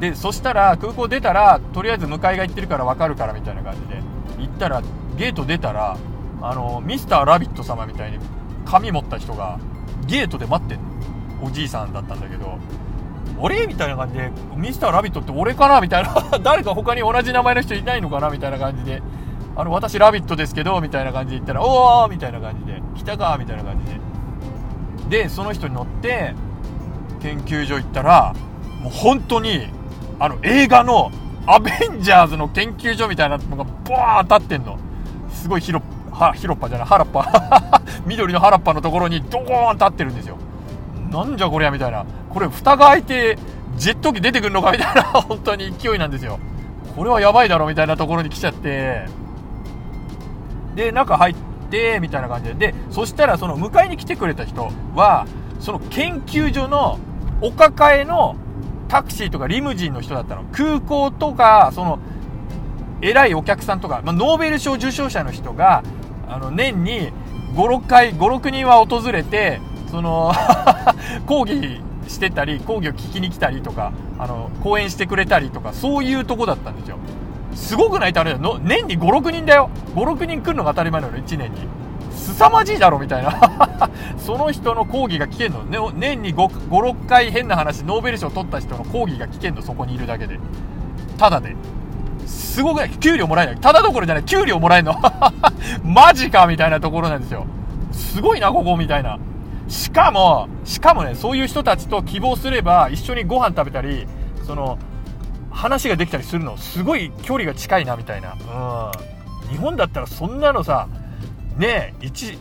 [0.00, 4.02] でそしたら空港出たらとりあえず迎えが行ってるから分かるからみたいな感じで
[4.38, 4.82] 行ったら
[5.16, 5.96] ゲート出たら
[6.42, 8.18] あのミスターラビット様みたいに
[8.64, 9.58] 紙持った人が
[10.06, 10.80] ゲートで待ってん
[11.42, 12.58] おじいさんだったんだけど
[13.38, 13.66] 俺？
[13.66, 15.80] みたいな感じでミスターラビットって俺かな？
[15.80, 16.14] みたいな。
[16.42, 18.30] 誰か他に同じ名前の人いないのかな？
[18.30, 19.02] みたいな感じで。
[19.56, 22.82] あの私ラビットですけどみたいな感じで言ったらおおみたいな感じで。
[22.96, 23.36] 来たか？
[23.38, 23.92] みたいな感じ
[25.08, 25.22] で。
[25.24, 26.34] でその人に乗って
[27.22, 28.34] 研究所行ったら
[28.80, 29.68] もう本当に
[30.18, 31.10] あの映画の
[31.46, 34.78] アベンジャーズの研究所みたいなのがバー立ってんの。
[35.30, 37.82] すごい広は広っぱじゃない、原っぱ。
[38.06, 40.36] 緑の原っぱのところにドーン立ってるんですよ。
[41.10, 42.04] なんじゃこりゃみたいな。
[42.30, 43.38] これ蓋が開いて
[43.76, 46.38] ジェット機出てくるのかみたいな 本当に勢いなんですよ。
[46.96, 49.06] これはやばいだろみたいなところに来ちゃって。
[50.76, 51.34] で、中入っ
[51.70, 52.72] て、みたいな感じで。
[52.72, 55.26] で、そしたらその迎えに来てくれた人は、
[55.60, 56.98] その研究所の
[57.40, 58.36] お抱えの
[58.88, 60.44] タクシーとかリムジンの人だったの。
[60.52, 61.98] 空港とか、その、
[63.00, 65.82] 偉いお客さんとか、まあ、ノーベル賞受賞者の人が、
[66.28, 67.12] あの、年に
[67.54, 70.32] 5、6回、5、6人は訪れて、その
[71.26, 76.96] 講義してたり、講義を聞きに来たりとか、あの、講演してくれたりとか、そういうとこだったんですよ。
[77.54, 78.12] すごくない？
[78.12, 78.60] とあれだよ。
[78.62, 79.70] 年に5、6人だよ。
[79.94, 81.68] 5、6人来るのが当たり前なの、1年に。
[82.24, 83.38] 凄まじいだろみたいな。
[84.16, 90.38] その人の講義が聞けんの、ね、年に56回変な話ノーベル賞取った人の講義が聞けんのそこにいるだけで。
[91.18, 91.54] ただで。
[92.26, 92.90] すごくない。
[92.90, 93.56] 給料もらえない。
[93.56, 94.24] ただどころじゃない。
[94.24, 94.94] 給料もらえんの。
[95.84, 97.46] マジかみたいなところなんですよ。
[97.92, 99.18] すごいなここみたいな。
[99.68, 104.06] しかもしかもねそういう人たちと希望すれば一緒にご飯食べたり
[104.46, 104.78] その
[105.50, 106.56] 話ができたりするの。
[106.56, 108.32] すごい距離が近いなみたいな。
[108.32, 109.50] うん。
[109.50, 110.88] 日本だったらそんなのさ
[111.56, 112.38] ねえ一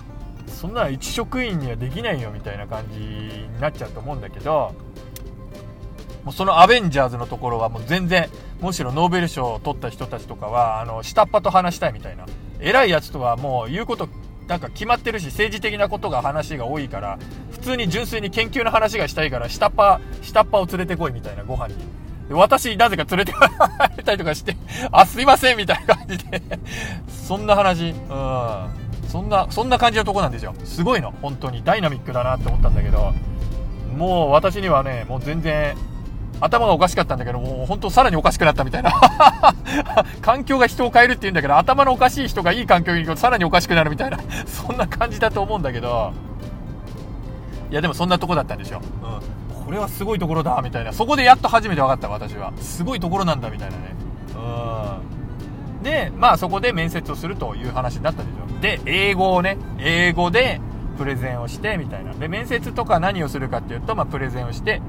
[0.48, 4.74] そんな一職員にはできないよみたいな感じになっちゃうと思うんだけど
[6.24, 8.30] もうそのアベンジャーズのところはもう全然、
[8.62, 12.26] むしろノーベル賞を取った人たちとかは、あの、下っ端と話したいみたいな。
[12.62, 14.08] 偉いやつとはもう言うこと、
[14.48, 17.20] なんか決まってるし、政治的なことが話が多いから、
[17.52, 21.76] 普通に純粋に研究の話がしたいから、下っ端、下っ端を連れてこいみたいな、ご飯に。
[22.30, 24.56] 私、なぜか連れてこられたりとかして、
[24.94, 26.42] あ、すいませんみたいな感じで
[27.10, 28.83] そんな話、うん。
[29.14, 30.56] そんな、そんな感じのとこなんですよ。
[30.64, 31.64] すごいの、本当に。
[31.64, 33.14] ダイナミックだなって思ったんだけど、
[33.96, 35.76] もう私にはね、もう全然、
[36.42, 38.92] 頭がおかしかったんだけど、もう本当さらにおかしくなったみたいな。
[40.24, 46.12] 環境が人を変えるって言うんだけど、頭のおかしい人がいい環境に行くとさらにおかしくなるみたいな、 そんな感じだと思うんだけど、
[47.70, 48.80] いやでもそんなとこだったんでしょ。
[48.80, 49.64] うん。
[49.64, 50.92] これはすごいところだ、みたいな。
[50.92, 52.52] そこでやっと初めて分かった、私は。
[52.60, 53.96] すごいところなんだ、みたいなね。
[54.36, 55.23] うん。
[55.84, 58.62] で、まあそこで面接をするという話になったでしょ。
[58.62, 60.60] で、英語をね、英語で
[60.98, 62.14] プレゼンをして、みたいな。
[62.14, 64.82] で、面接とか何をするかっていうと、まあプレゼンをして、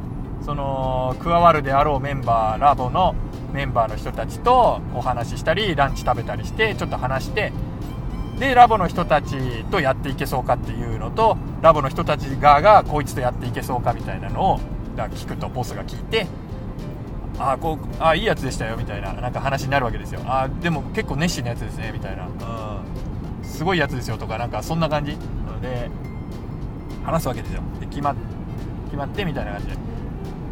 [0.44, 3.14] その加わるであろうメンバーラボの
[3.52, 7.52] メンバーの人たちとお話ししたりランチ食べたりしてちょっと話して
[8.38, 14.60] でラボの人たちとやっていけそうかっていうのとラボの人たち側がこいつとやっていけそうかみたいなのを
[14.96, 16.26] 聞くとボスが聞いて
[17.38, 25.12] あこうあいいやつでしたよみたいななんか話になるわけですよあでも結構熱心なやつですねみたいな、うん、すごいやつですよとかなんかそんな感じ
[25.60, 25.90] で
[27.04, 28.14] 話すわけですよで決ま
[28.86, 29.94] 決まってみたいな感じで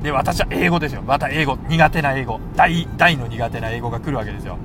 [0.03, 1.03] で、私は英語ですよ。
[1.03, 1.57] また英語。
[1.69, 2.41] 苦手な英語。
[2.57, 4.59] 大、大の苦手な英語が来るわけですよ。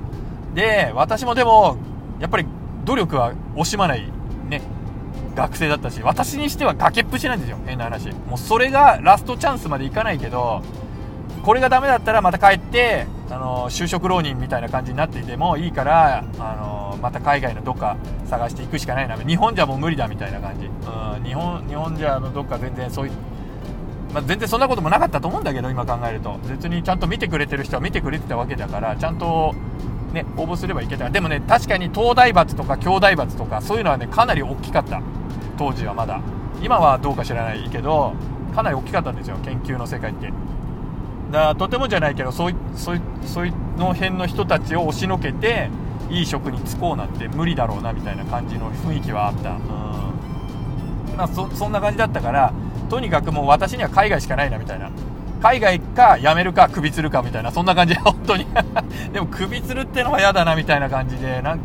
[0.54, 1.76] で、私もでも、
[2.18, 2.46] やっぱり
[2.84, 4.10] 努力は惜しまない、
[4.48, 4.62] ね、
[5.36, 7.58] 学生だったし、私にしては崖っぷちなんですよ。
[7.64, 8.10] 変な話。
[8.28, 10.62] もうそれがラストチャンスまでいかないけど、
[11.42, 17.96] これがダメだったらまた帰って、あの、就職浪人みたいな感じになっていてもいいから、あの、また海外のどっか
[18.26, 19.16] 探していくしかないな。
[19.16, 20.66] 日本じゃもう無理だみたいな感じ。
[20.66, 23.12] うん、日本、日本じゃのどっか全然そういう、
[24.12, 26.38] まあ、全然そんなこともなかったと思うんだけど今考えると。
[26.48, 29.54] 別にちゃんと見てくれてる人は見てくれてたわけだからちゃんと
[30.12, 31.10] ね応募すればいけた。
[31.10, 35.02] でもね確かに東大罰とか京大罰とかそういうのはねかなり大きかった。
[35.58, 36.20] 当時はまだ。
[36.62, 38.14] 今はどうか知らないけど
[38.54, 40.32] かなり大きかったんですよ研究の世界って。
[41.30, 45.68] だとてもじゃないけどそういそういそういうの辺の人たちを押しのけて
[46.10, 49.50] いい職に就こうなんて無理だろうなみたいな感じの雰囲気はあった。
[49.50, 49.58] うん。
[51.16, 52.52] まあそそんな感じだったから
[52.88, 54.90] とにかくもう私には海外しかないなみたいな。
[55.40, 57.94] 海外か辞めるか首つるかみたいなそんな感じ。
[57.94, 58.46] で 本当に。
[59.12, 61.60] でも首つるってのは嫌だなみたいな感じでなん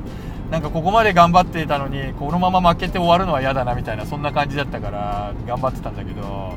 [0.52, 6.54] なんかここまで頑張っていたのにこのまま負けて終わるのは嫌だなみたいなそんな感じだったから頑張ってたんだけど。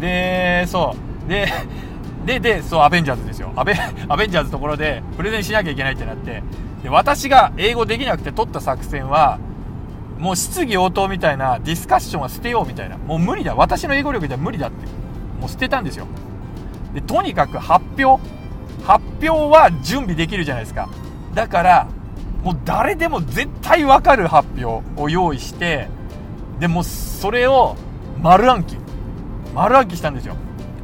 [0.00, 0.94] でそ
[1.26, 1.28] う。
[1.28, 1.46] で
[2.26, 3.52] ででそうアベンジャーズですよ。
[3.54, 3.74] アベ
[4.08, 6.42] アベンジャーズところでプレゼンしなきゃいけないってなって。
[6.82, 9.38] で私が英語できなくて取った作戦は
[10.18, 12.98] もう質疑応答みたいなディスカッションは捨てようみたいな。
[12.98, 13.54] もう無理だ。
[13.54, 14.86] 私の英語力じゃ無理だって。
[15.40, 16.06] もう捨てたんですよ。
[16.94, 18.20] でとにかく発表。
[18.84, 20.88] 発表は準備できるじゃないですか。
[21.34, 21.86] だから
[22.42, 25.88] もう誰でも絶対わかる発表を用意して
[26.60, 27.76] でもそれを
[28.20, 28.76] 丸暗記。
[29.54, 30.34] 丸暗記したんですよ。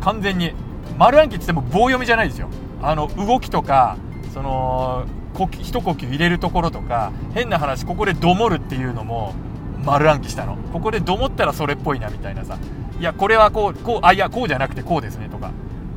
[0.01, 0.53] 完全に。
[0.99, 2.49] 丸暗記って言っても棒読みじゃないですよ。
[2.83, 3.97] あの動きとか
[4.35, 9.35] その呼吸一呼吸入れるところとか変な話ここでどもるっていうのも
[9.85, 10.57] 丸暗記したの。
[10.73, 12.59] ここでどもったらそれっぽいなみたいなさ。
[12.99, 15.51] いやこれはこうこうあいやこうじゃなくてこうですねとか。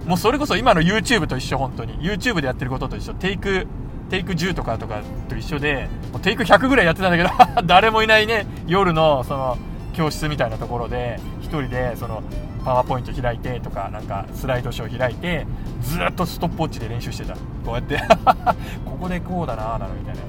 [0.05, 1.93] もうそれこそ今の YouTube と一緒本当に。
[1.99, 3.13] YouTube でやってることと一緒。
[3.15, 3.67] テイク
[4.09, 5.89] テイク10とかとかと一緒で
[6.21, 7.29] テイク100ぐらいやってたんだけど
[7.65, 9.57] 誰もいないね夜のその
[9.93, 12.21] 教室みたいなところで1人でその
[12.65, 15.45] パワーポイント開いてとかなんかスライドショー開いて
[15.81, 17.35] ずっとストップウォッチで練習してた。
[17.35, 18.01] こうやって。
[18.83, 20.21] ここでこうだななのみたいな。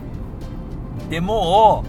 [1.09, 1.83] でも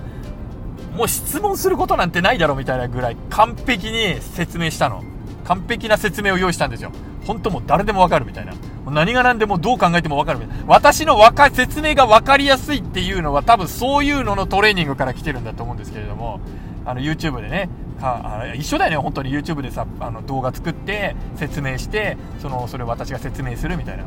[0.93, 5.03] うもう質問することなんてないだろみたいなぐらい完璧に説明したの。
[5.43, 6.91] 完璧な説明を用意したんですよ。
[7.25, 8.53] 本当もう誰でもわかるみたいな。
[8.89, 10.63] 何が何でもどう考えてもわかるみたいな。
[10.65, 16.39] 私のか説明が分かりやすいっていうのは多分そういうののトレーニングから来てるんだと思うんですけれども
[16.85, 17.69] あの YouTube でね
[18.01, 19.31] あ一緒だよね本当に。
[19.31, 24.05] YouTube でさあの動画作って説明してそのそれを私が説明するみたいな。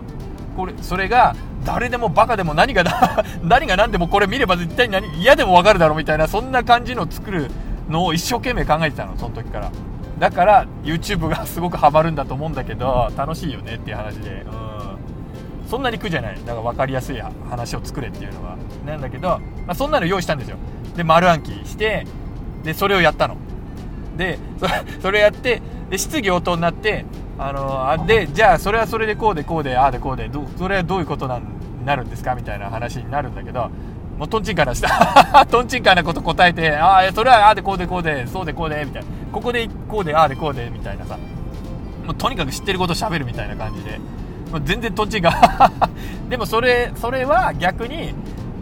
[0.56, 2.84] これそれが誰でもバカでも何が
[3.42, 7.50] 何が何でもこれ見れば絶対何嫌でも分かるだろうみたいなそんな感じの作る
[7.88, 9.70] のを一生懸命考えてたのその時から。
[10.18, 14.44] だから YouTube がすごくハマるんだと思うんだけど楽しいよねっていう話で。
[14.46, 14.70] うん。
[15.70, 16.34] そんなに苦じゃない。
[16.34, 20.56] だから分かりやすい話を作れっていうのはなんだけど、まあ、そんなの用意したんですよ。
[20.96, 22.06] で丸暗記して
[22.64, 23.36] でそれをやったの。
[24.16, 24.38] で
[25.00, 27.04] それやってで質疑応答になって
[27.38, 27.52] あ
[27.98, 31.42] のでじゃあそれはそれでこうでこうでああでこうでどそれはどういうことなん
[31.84, 32.34] なるんですか？
[32.34, 33.70] みたいな話になるんだけど
[34.18, 39.08] もうとんちんかなした とんちんかなこと答えてああそれはああでこうでこうでそうでこうでみたいな。
[39.32, 41.16] ここでこうでああでこうでみたいなさ。
[42.04, 43.98] もうとにかく知ってること喋るみたいな感じで。
[44.50, 45.32] もう全然土地が
[46.28, 48.12] でもそれそれは逆に、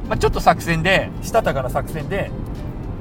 [0.07, 2.31] まあ、ちょっと作戦でしたたかな作戦で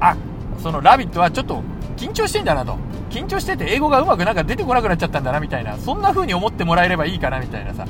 [0.00, 0.16] あ
[0.62, 1.62] その「ラビット!」はちょっと
[1.98, 2.78] 緊張してんだなと。
[3.10, 5.76] 緊張してて英語がうまくなんか出てこなくなっちゃったんだなみたいな。
[5.76, 7.84] そんな風に思ってもらえればいいかなみたいなさ。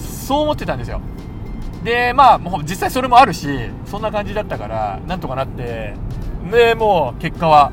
[0.00, 1.00] そう思ってたんですよ。
[1.82, 3.48] でまあもう実際それもあるし
[3.86, 5.94] そんな感じだったからなんとかなって。
[6.50, 7.72] でもう結果は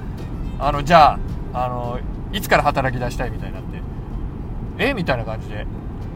[0.60, 1.20] あのじゃ
[1.54, 2.00] ああの
[2.34, 3.82] いつから働き出したいみたいになって。
[4.80, 4.94] え？
[4.94, 5.66] みたいな感じで。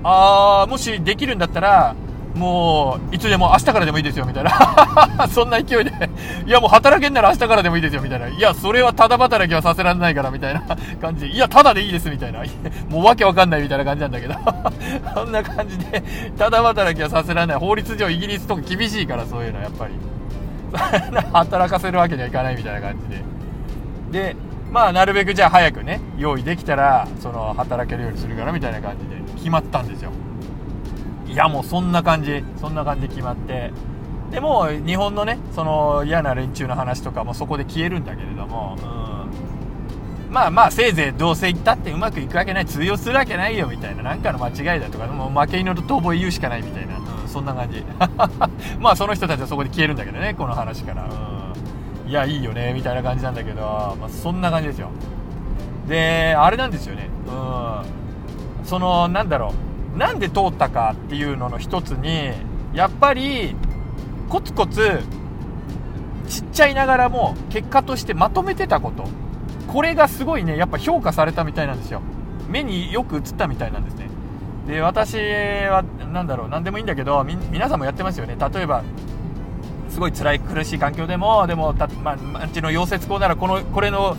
[0.04, 1.96] あーもしできるんだったら
[2.36, 4.52] もういつでも明日からでもいいですよみたいな。
[5.30, 5.92] そんな勢いで。
[6.46, 8.28] いやもう働けんなら明日からでもいいですよみたいな。
[8.28, 10.62] いやそれはただ働きはさせられないからみたいな。
[11.02, 11.32] 感じで。
[11.32, 12.40] いやただでいいですみたいな。
[12.90, 14.36] もうわけわかんないみたいな感じなんだけど。
[15.14, 16.04] そんな感じで
[16.38, 17.58] ただ働きはさせられない。
[17.58, 19.94] 法律上イギリスとか厳しいからそういうのはやっぱり。
[21.34, 22.96] 働かせるわけにはいかないみたいな感
[24.12, 24.32] じで。
[24.34, 24.36] で
[24.72, 30.12] まあなるべくじゃあ早くね用意できたらその働けるようにするからみたいな感じで決まったんですよ。
[31.32, 32.44] いやもうそんな感じ。
[32.60, 33.72] そんな感じで決まって。
[34.32, 42.66] でも日本のねその嫌な連中の話とかもそこで消えるんだけれども、うん、まあまあせいぜいどうせ行ったってうまくいくわけない。
[42.66, 44.04] 通用するわけないよみたいな。
[44.04, 45.08] 何かの間違いだとか。
[45.08, 47.82] もう負け犬と逃亡言うしかないみたいな、うん、そんな感じ。
[48.80, 53.62] まあその人たちはそこで消えるんだけどねこの話から、うん、いやいいよねみたいな感じなんだけど、
[54.00, 54.90] まあ、そんな感じですよ。
[55.88, 57.10] であれなんですよね。
[57.28, 58.66] うん。
[58.66, 59.71] そのなんだろう。
[59.96, 62.32] なんで通ったかっていうのの一つに
[62.74, 63.56] やっぱり
[64.30, 65.02] コツコツ
[66.28, 69.06] ちっちゃいながらも結果としてまとめてたこと。
[69.68, 72.02] これがすごいねやっぱ評価されたみたいなんですよ。
[72.50, 74.10] 目によく映ったみたいなんですね。
[74.68, 78.36] で私は何だろう何でもいいんだけど皆さんもやってますよね。
[78.54, 78.84] 例えば
[79.90, 84.16] すごい辛い苦しい環境でもでもた、まあ、ちの溶接工ならこのこれの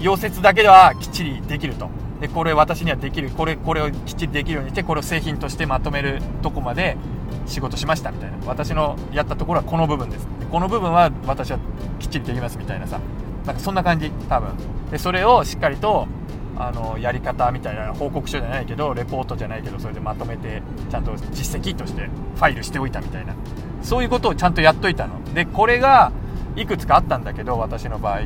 [0.00, 1.88] 溶接だけではきっちりできると。
[2.24, 6.96] でこれ私にはできるこれこれをきっちりできるようにしてこれを製品としてまとめるとこまで
[7.44, 8.38] 仕事しましたみたいな。
[8.46, 10.26] 私のやったところはこの部分です。
[10.40, 11.58] でこの部分は私は
[11.98, 12.98] きっちりできますみたいなさ。
[13.44, 14.52] なんかそんな感じ多分。
[14.90, 16.08] でそれをしっかりと
[16.56, 23.34] あのやり方みたいな報告書じゃないけどレポートじゃないけどそれでまとめてちゃんと実績としてファイルしておいたみたいな。
[23.82, 25.22] そういうことをちゃんとやっといたの。
[25.34, 26.10] でこれが
[26.56, 28.20] いくつかあったんだけど私の場合。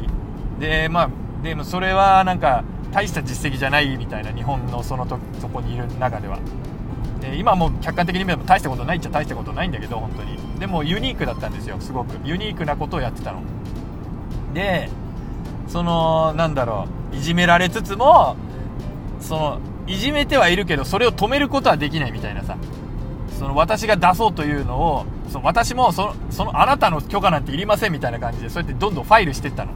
[0.60, 1.10] でまあ
[1.42, 6.38] でもそれはなんか大した実績じゃないみたいな日本のそのとそこにいる中では。
[7.20, 10.38] で今もう客観的に見れば大したことないっちゃ大したことないんだけど本当に。
[10.58, 11.76] でもユニークだったんですよ。
[11.80, 12.16] すごく。
[12.24, 13.42] ユニークなことをやってたの。
[14.54, 14.88] で
[15.66, 17.16] そのなんだろう。
[17.16, 18.36] いじめられつつも
[19.20, 22.56] そのいじめてはいるけどそれを止めることはできないみたいなさ。
[23.38, 29.72] その私が出そうというのをその私もそのそのあなたの許可なんていりませんみたいな感じでそうやってどんどんファイルしていったの。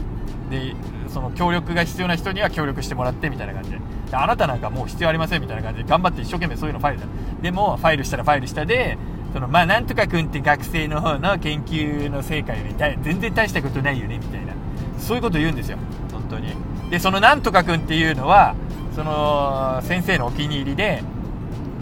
[0.50, 0.74] で
[1.12, 3.78] その協力が必要な人には協力してもらってみたいな感じで。
[4.10, 7.06] であなたなんかもう必要ありませんみたいな感じで頑張って一生懸命そういうのファイルだ。
[7.42, 8.98] でもファイルしたらファイルしたで
[9.32, 14.54] そのまあなんとか君って学生の方の研究の成果より全然大したことないよねみたいな。
[14.98, 15.78] そういうこと言うんですよ。
[16.12, 16.54] 本当に。
[16.90, 18.54] でそのなんとか君っていうのは
[18.94, 21.02] その先生のお気に入りで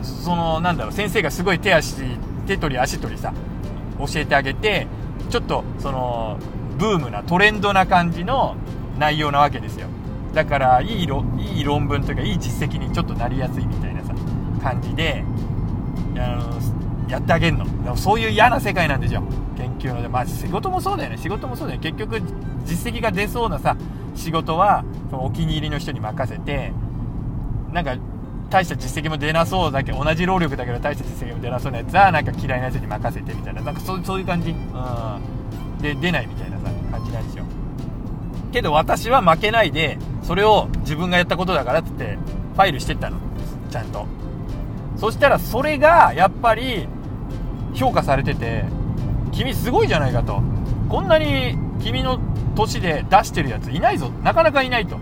[0.03, 1.97] そのなんだろう先生がすごい手足
[2.47, 3.33] 手取り足取りさ
[3.99, 4.87] 教えてあげて
[5.29, 6.38] ちょっとその
[6.79, 8.57] ブームなトレンドな感じの
[9.01, 9.89] 内容なわけですよ。
[10.35, 14.15] だからいいいい論文というかいい実績にちょっとなりやすいみたいなさ
[14.63, 15.25] 感じで
[16.17, 16.61] あの
[17.09, 17.65] やってあげるの。
[17.65, 19.23] でもそういう嫌な世界なんですよ。
[19.57, 21.17] 研究のでまあ仕事もそうだよね。
[21.17, 21.91] 仕事もそうだよね。
[21.91, 22.23] 結局
[22.65, 23.77] 実績が出そうなさ
[24.15, 26.73] 仕事はそのお気に入りの人に任せて
[27.73, 27.97] なんか
[28.51, 33.63] 大した実績も出なそうだけど同じ労力だけど大した実績も出なそうなやつはなんか嫌いなやつに任せてみたいな。
[33.63, 37.45] なんかそうそういう感じ、うん、で出ないみたいなさ感じなんですよ。
[38.51, 42.19] けど私は負けないで、それを自分がやったことだからっつって、
[42.55, 43.19] ファイルしてったの。
[43.71, 44.07] ちゃんと。
[44.97, 46.87] そしたらそれが、やっぱり、
[47.75, 48.65] 評価されてて、
[49.33, 50.43] 君すごいじゃないかと。
[50.89, 52.19] こんなに君の
[52.57, 54.11] 年で出してるやついないぞ。
[54.23, 54.99] なかなかいないと。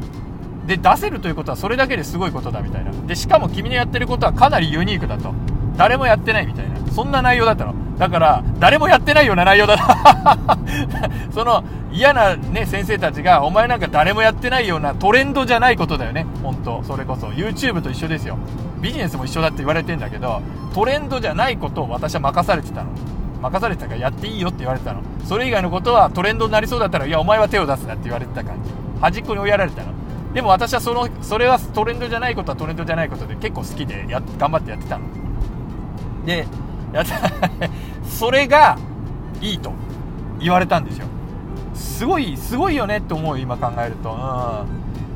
[0.66, 2.92] で、出せるということはそれだけですごいことだみたいな。
[3.06, 5.32] で、しかも君のやってることはかなりユニークだと。
[5.78, 6.76] 誰もやってないみたいな。
[6.90, 7.74] そんな内容だったの。
[7.96, 10.58] だから、誰もやってないような内容だな。
[11.32, 11.62] その、
[11.92, 16.26] 嫌なね、先生たちが、お前なんか誰もやってないようなトレンドじゃないことだよね。
[16.42, 17.28] 本当それこそ。
[17.28, 18.36] YouTube と一緒ですよ。
[18.80, 20.42] ビジネスも一緒だって言われてんだけど、
[20.74, 22.90] トレンドじゃないことを私は任されてたの。
[23.40, 25.00] 任されてたからやっていいよって言われてたの。
[25.24, 28.70] それ以外のことはトレンドになりそうだったら、いや、お前は手を出すなって言われてた感じ。
[29.00, 29.92] 端っこに追いやられたの。
[30.34, 35.04] でも私はその、それはトレンドじゃないことはトレンドじゃないことで結構好きでや、頑張ってやってたの。
[36.24, 36.46] で、
[36.92, 37.20] やった。
[38.08, 38.76] それが
[39.40, 39.72] いいと
[40.40, 41.06] 言われたんですよ。
[41.74, 44.16] すごいすごいよねって思う今考えると、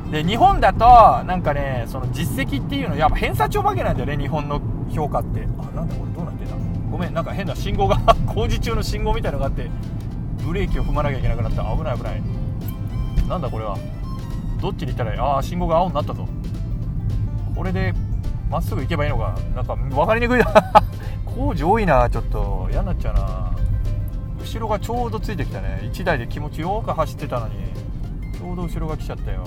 [0.04, 5.46] うん、で日本だとなんかねその実績っていうのやっぱ偏差値お化けなんだよね日本の評価って。
[5.58, 6.54] あなんだこれどうなってんだ？
[6.90, 9.70] ごめんなんか変な信号が 工事中の信号みたいなのがあって
[10.44, 11.62] ブレーキを踏まなきゃいけなくなった。
[11.62, 12.22] 危ない危ない。
[13.28, 13.76] なんだこれは。
[14.60, 15.18] どっちに行ったらいい？
[15.18, 16.28] ああ信号が青になったぞ。
[17.56, 17.92] これで
[18.52, 20.44] まっすぐ行けばいいのかなんか分かりにくいな。
[21.24, 22.68] 工事多いなちょっと。
[22.70, 23.50] 嫌になっちゃうな。
[24.38, 25.80] 後ろがちょうどついてきたね。
[25.84, 27.54] 1台で気持ちよく走ってたのに。
[28.38, 29.44] ちょうど後ろが来ちゃったよ。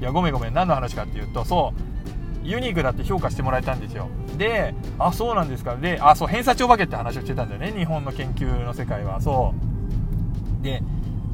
[0.00, 0.54] いやごめんごめん。
[0.54, 2.48] 何の話かっていうとそう。
[2.48, 4.08] ユニークだって評価してもらえたんですよ。
[4.38, 5.76] であそうなんですか。
[5.76, 7.72] であそう偏差値お化けって話をしてたんだよね。
[7.76, 9.20] 日本の研究の世界は。
[9.20, 9.52] そ
[10.60, 10.64] う。
[10.64, 10.82] で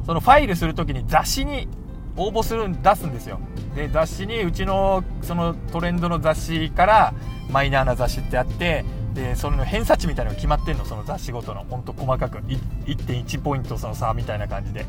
[0.05, 1.69] そのファイルする時に雑誌に
[2.15, 3.39] 応募する出すんですよ。
[3.75, 7.13] で雑誌にうちのそのトレンドの雑誌から
[7.49, 11.65] マイナーな雑誌ってあってでそれの偏差値みたいなのが決まってんのその雑誌ごとの。
[11.69, 12.37] ほんと細かく。
[12.39, 14.85] 1.1ポイントその差みたいな感じで。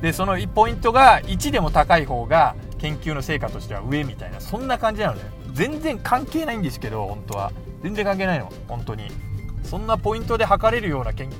[0.00, 4.40] でその1ポイントが1でも高い方が研究の成果としては上みたいな。
[4.40, 5.22] そんな感じなのね。
[5.52, 7.52] 全然関係ないんですけど本当は。
[7.82, 8.52] 全然関係ないの。
[8.68, 9.04] 本当に。
[9.62, 11.30] そんなポイントで測れるような研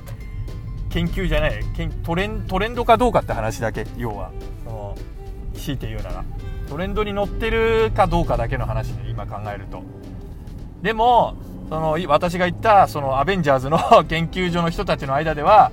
[1.03, 1.59] 究じゃない
[2.03, 4.31] トレントレンドかどうかって話だけ要は。
[4.63, 4.97] その
[5.53, 6.23] 強いて言うなら。
[6.69, 9.83] トレンドに乗ってるかどうかだけの話で今考えると。
[10.81, 11.35] でも
[11.69, 13.77] その私が言ったそのアベンジャーズの
[14.07, 15.71] 研究所の人たちの間では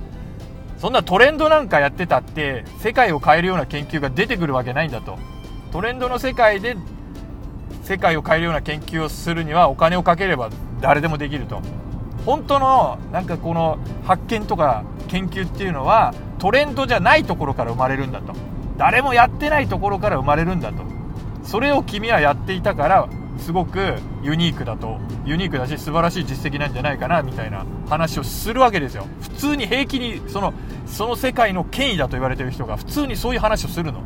[0.79, 5.19] そんなトレンドなんかやってたって世界を変えるような研究が出てくるわけないんだと。
[5.71, 6.77] トレンドの世界で
[7.83, 10.51] 世界を変えるような研究をするにはお金をかければ
[10.81, 11.63] 誰でもできると
[12.25, 18.33] 本当のなんかこの発見とか研究っていうのはトレンドじゃないところから生まれるんだと。
[18.79, 20.83] 誰もやってないところから生まれるんだと。
[21.45, 23.09] それを君はやっていたから
[23.39, 24.99] すごくユニークだと。
[25.25, 29.07] ユニークだし素晴らしい実績なんじゃないかなみたいな話をするわけですよ。
[29.21, 30.53] 普通に平気にその
[30.87, 34.01] その世界の権威だと言われてる人が普通にそういう話をするの。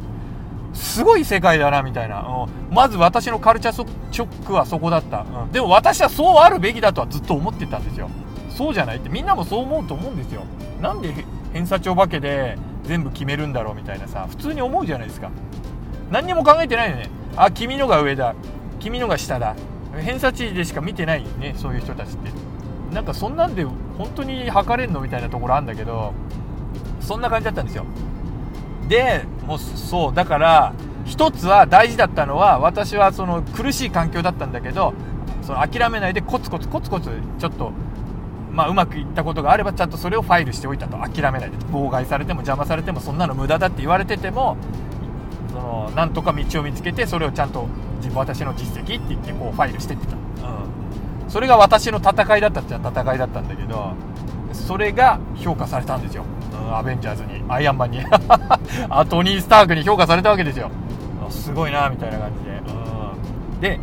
[0.76, 8.08] すごい世界だなみたいな、うん、まず私のカルチャーショックはそこだった、うん、でも私はそうあるべきだとはずっと思ってたんですよ。
[8.50, 9.08] そうじゃないって。
[9.10, 10.42] みんなもそう思うと思うんですよ。
[10.80, 11.12] なんで
[11.52, 14.26] 偏差値お化けで全部決めるんだろうみたいなさ。
[14.28, 15.30] 普通に思うじゃないですか。
[16.10, 17.10] 何にも考えてないよね。
[17.36, 18.34] あ君のが上だ。
[18.80, 19.54] 君のが下だ。
[19.98, 21.54] 偏差値でしか見てないね。
[21.56, 22.30] そういう人たちって。
[22.94, 26.14] なんかそんなんで本当に測れんのみたいなところあるんだけど
[27.00, 27.84] そんな感じだったんですよ。
[28.88, 30.74] でもうそうだから
[31.04, 34.94] 一つは大事だったのは私はその苦しい環境だったんだけど
[35.42, 37.72] その諦めないでコツコツコツコツちょっと
[38.56, 40.96] まあ、うまくいったことがあればちゃんとそれをファイルしておいたと。
[40.96, 44.56] 諦めないで妨害されても邪魔されてもそんなの無駄だって言われてても
[45.52, 47.68] そのなんとか道を見つけてそれをちゃんと
[47.98, 53.92] 自分私の実績って言ってこうファイルしてってた、うん、それが私の戦いだったっちゃ戦いだったんだけど
[54.54, 58.00] それが評価されたんですよ、うん、アベンジャーズにアイアンマンに
[58.88, 60.70] あトニー・スタークに評価されたわけですよ。
[61.30, 63.80] すごいなみたいな感じで、うん、で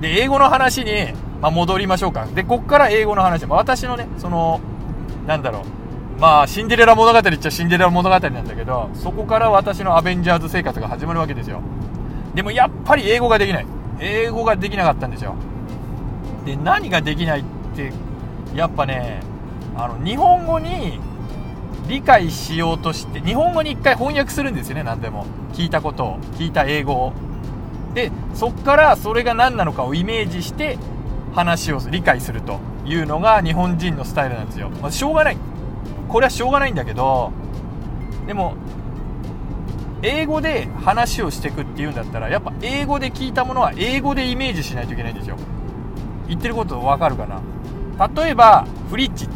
[0.00, 2.26] で英語の話に、まあ、戻りましょうか。
[2.26, 4.60] でこっから英語の話、まあ、私のねその
[5.26, 5.62] なんだろう。
[6.20, 11.60] まあシンデレラ物語っちゃシンデレラ物語なんだけどそこから私のアベンジャーズ生活が始まるわけですよ。
[12.34, 13.66] でもやっぱり英語ができない。
[14.00, 15.34] 英語ができなかったんですよ。
[16.44, 17.92] で何ができないって
[18.54, 19.20] やっぱね
[19.76, 21.00] あの日本語に
[21.92, 24.82] 理解しようとして日本語に1回翻訳するんですよね。
[24.82, 25.26] 何でも。
[25.52, 27.12] 聞いたことを聞いた英語を。
[27.92, 30.78] でそっからそれが何なのかをイメージして
[31.34, 35.36] 話を理解するというのが日本人のスタイルなんですよ、まあ、しょうがない
[36.08, 37.30] これはしょうがないんだけど
[38.26, 38.54] でも
[40.00, 45.36] 英語で話をしていくっていうんだったらやっぱ英語で聞いたものは英語でイメージしないといけないんですよ。
[46.28, 47.42] 言ってること分かるかな？
[48.22, 49.28] 例えばフリッチ。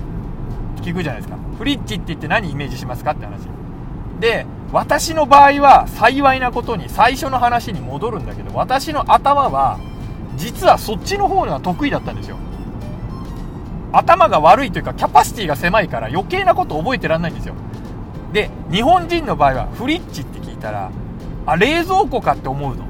[0.87, 1.37] 聞くじゃないですか。
[1.59, 3.41] フリッチって言って何イメージしますかって話。
[4.21, 9.79] で私の場合は幸いなことに最初の話に戻るんだけど私の頭は
[10.37, 12.37] 実はそっちの方が得意だったんですよ。
[13.93, 17.55] 頭が悪いというかキャパシティが狭いから余計なこと覚えてらんないんですよ。
[18.33, 20.91] で日本人の場合はフリッチって聞いたら
[21.47, 22.85] あ冷蔵庫かって思うの。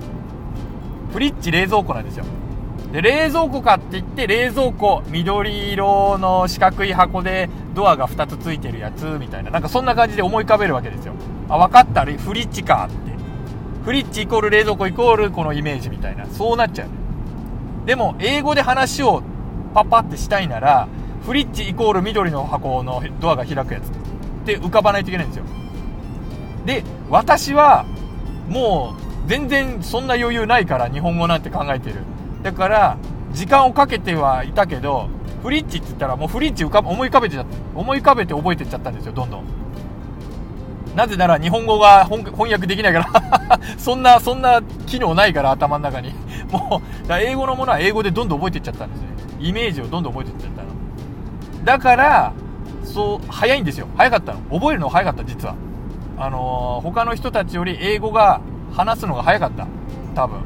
[1.13, 2.25] フリッチ冷蔵庫なんですよ。
[2.93, 11.15] で冷蔵庫かって言って冷蔵庫緑色の四角い箱でドアが2つついてるやつみたいななんかそんな感じで思い浮かべるわけですよ。
[11.49, 12.05] あ分かった。
[12.05, 13.17] フリッチかって。
[13.85, 16.27] フリッチイコール冷蔵庫イコールこのイメージみたいな。
[16.27, 16.89] そうなっちゃう。
[17.87, 19.23] でも英語で話を
[19.75, 20.89] パパってしたいなら
[21.25, 23.91] フリッチイコール緑の箱のドアが開くやつ。
[23.91, 23.91] っ
[24.47, 25.45] て浮かばないといけないんですよ。
[26.65, 27.85] で私は
[28.49, 31.97] もう全然そんな余裕ないから日本語なんて考えてる。
[32.47, 32.97] だから
[33.33, 35.09] 時間をかけてはいたけど
[35.43, 37.45] フリッチって言ったらもうフリッチ浮か思い浮かべて
[37.75, 39.45] 思い浮かべて覚えてっちゃったんですよどんどん
[40.95, 46.15] なぜなら日本語が翻訳できないから そんな、そんな機能ないから頭の中に。
[46.51, 49.09] もう、英語のものは英語でどんどん覚えてっちゃったんですね。
[49.39, 51.65] イメージをどんどん覚えてっちゃったの。
[51.67, 52.33] だから、
[52.83, 53.89] そう、早いんですよ。
[53.95, 54.39] 早かったの。
[54.51, 55.55] 覚えるの早かった、実は。
[56.17, 58.41] あのー、他の人たちより英語が
[58.75, 59.67] 話すのが早かった。
[60.15, 60.41] 多分。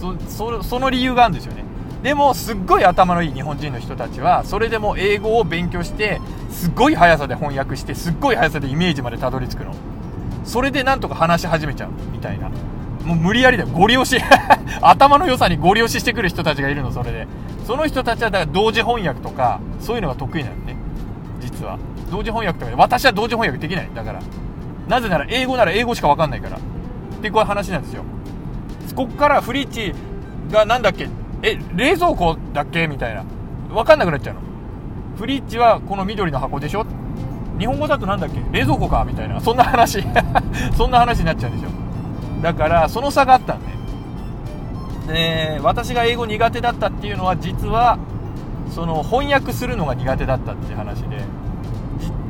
[0.00, 1.64] そ、そ、の理由があるんですよね。
[2.02, 6.20] でも、すっごい頭のいい日本人の人たちは、それでも英語を勉強して、
[6.50, 9.74] すっごい速さで翻訳してすっごい速さでイメージまでたどり着くの。
[10.44, 12.50] それでなんとか話し始めちゃうみたいな。
[13.04, 13.68] もう無理やりだよ。
[13.68, 14.22] ゴリ押し
[14.82, 17.26] 頭の良さにゴリ押ししてくる人たちがいるのそれで。
[17.66, 20.76] その人たちはだから同時翻訳とかそういうのが得意なのね。
[21.40, 21.78] 実は。
[22.10, 23.90] 同時翻訳とか私は同時翻訳できない。
[23.94, 24.20] だから。
[24.88, 26.56] なぜなら英語なら英語しか分かんないから。
[26.56, 26.60] っ
[27.22, 28.02] てこういう話なんですよ。
[28.94, 29.94] こっからフリッチ
[30.50, 31.08] がなんだっけ？
[31.42, 32.86] え冷蔵庫だっけ？
[32.86, 33.24] みたいな。
[33.68, 34.40] 分かんなくなっちゃうの。
[35.16, 36.84] フリッチはこの緑の箱でしょ？
[37.58, 38.40] 日本語だとなんだっけ？
[38.52, 39.04] 冷蔵庫か？
[39.06, 39.40] みたいな。
[39.40, 40.02] そんな話。
[40.76, 41.70] そんな話になっちゃうんですよ。
[42.42, 43.60] だからその差があったん
[45.06, 47.98] でで私が英語苦手だったっていうのは実は
[48.70, 51.22] その翻訳するのが苦手だったっていう話で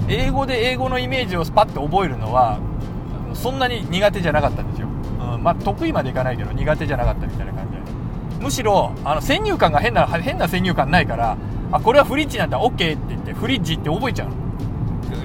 [0.09, 2.59] 英語で英語のイメージをスパッと覚えるのは
[3.35, 4.80] そんなに苦手じゃなかったんですよ、
[5.43, 7.73] まあ、得意までいかないけど苦手じゃなかったみたいな感じ
[8.39, 11.37] でむしろあの先入観が変な変な先入観ないから
[11.73, 14.35] あこれはフリッチなんだ OK って言ってフリッジって覚えちゃうの。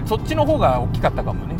[0.06, 1.56] そっちの方が大きかったかもね。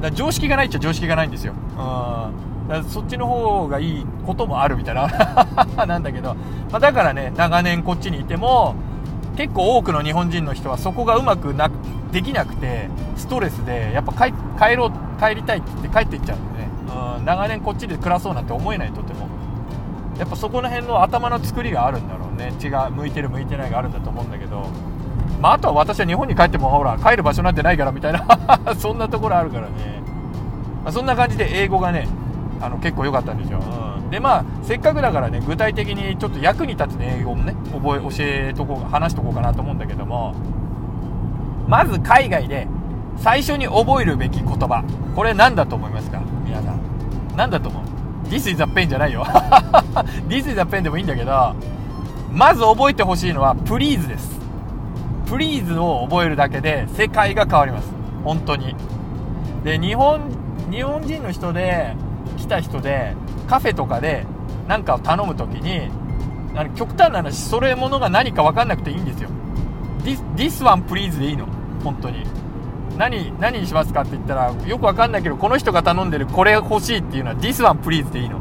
[0.00, 1.52] だ常識がないっちゃ常識がないんですよ。
[1.52, 5.08] うんだそっちの方がいいこともあるみたいな。
[5.86, 6.34] なんだけど、
[6.70, 8.74] まあ、だからね長年こっちにいても
[9.36, 11.70] 結構多くの日本人の人はそこがうまくな
[12.12, 14.92] できなくてストレスでやっぱ帰帰ろう
[15.22, 16.57] 帰りたいって言って帰っていっちゃうんでね
[17.18, 19.28] うん長年こっちで暮らそうなんて思えないとても。
[20.18, 22.52] やっぱそこら辺の頭の作りがあるんだろうね。
[22.58, 24.66] 血が向いてる向いてないがあるんだと思うんだけど。
[25.40, 28.26] まあ、あとは私は日本に帰ってもほら帰る場所なんてないからみたいな。
[28.76, 29.72] そんなところあるからね、
[30.82, 32.08] まあ、そんな感じで英語がね
[32.60, 40.34] あの結構良かったんですよ、うん、でまあせっかくだからね具体的にちょっと役に立つ、ね、英語もね覚え教えとこう話しとこうかなと思うんだけども。
[41.68, 42.66] まず海外で
[43.20, 44.84] 最初に覚えるべき言葉。
[45.14, 46.20] これ何だと思いますか？
[46.44, 46.80] 皆さん。
[47.36, 47.82] 何だと思う
[48.28, 49.24] ？This is a pen じゃないよ。
[50.28, 51.54] This is a pen でもいいんだけど
[52.30, 54.38] まず覚えてほしいのは please です。
[55.26, 57.90] プリーズを覚えるだけで世界が変わります。
[58.24, 58.74] 本当に。
[59.64, 60.20] で日本
[60.70, 61.94] 日本人の人で
[62.36, 63.14] 来た人で
[63.48, 64.24] カフェとかで
[64.68, 65.90] 何かを頼む時に
[66.76, 69.28] 極端な話それものが何か分かんなくていいんですよ。
[70.02, 71.46] This, this one please でいいの。
[71.82, 72.24] 本当に
[72.98, 78.40] 何何にしますかって言ったらよく分かんないけどこの人が頼んでるこれ欲しいっていうのは This one please でいいの。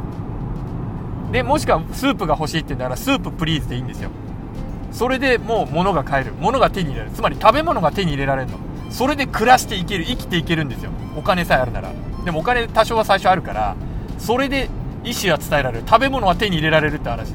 [1.32, 4.10] でもしくはスープが欲しいって言うんだからスーププリーズでいいんですよ。
[4.92, 6.34] それでもう物が買える。
[6.40, 7.12] 物が手に入れる。
[7.12, 8.58] つまり食べ物が手に入れられるの。
[8.90, 10.06] それで暮らしていける。
[10.06, 10.92] 生きていけるんですよ。
[11.16, 11.92] お金さえあるなら。
[12.26, 13.76] でもお金多少は最初あるから
[14.18, 14.70] それで
[15.04, 15.84] 意思は伝えられる。
[15.88, 17.30] 食べ物は手に入れられるって話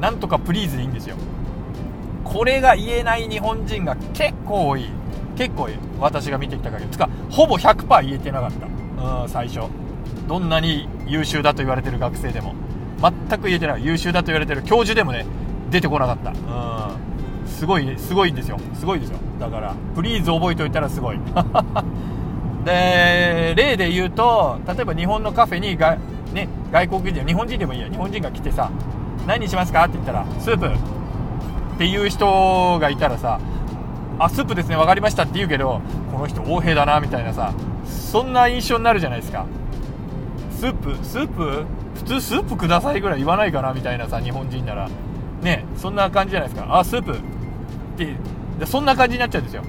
[0.00, 1.16] なんとかプリーズでいいんですよ。
[2.24, 4.88] これが言えない日本人が結構多い。
[5.36, 5.68] 結構
[6.00, 8.66] 私が見てきた限りつかほぼ100%言えてなかった。
[9.22, 9.68] うん最初。
[10.28, 12.54] どんなに優秀だと言われてる学生でも。
[13.00, 13.84] 全く言えてない。
[13.84, 15.26] 優秀だと言われてる教授でもね
[15.70, 16.30] 出てこなかった。
[16.30, 16.34] う
[16.92, 18.58] んすごいすごいんですよ。
[18.74, 19.18] すごいですよ。
[19.38, 21.18] だからプリーズ覚えておいたらすごい。
[22.64, 25.98] で例で言うと例えば日本のカフェにが、
[26.32, 27.88] ね、外国人日本人でもいいや。
[27.88, 28.70] 日本人が来てさ
[29.26, 30.66] 何にしますかって言ったらスープ。
[30.66, 33.40] っていう人がいたらさ
[34.18, 35.80] あスープですね分かりましたって言うけど
[36.12, 37.52] この人横兵だなみたいなさ
[37.84, 39.46] そんな印象になるじゃないですか。
[40.52, 41.64] スープスープ？
[41.94, 44.88] 普通スープくださいぐらい言わないかなみたいなさ日本人なら。
[45.42, 46.78] ねそんな感じじゃないですか。
[46.78, 47.16] あスープっ
[47.98, 48.16] て
[48.66, 49.62] そんな感じになっちゃうんですよ。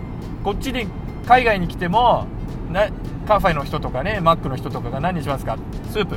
[0.43, 0.87] こっちに
[1.27, 2.27] 海外に来ても
[2.71, 2.87] な
[3.27, 5.57] カフェの人とかねマックの人とかが何にしますか？
[5.91, 6.15] スープ。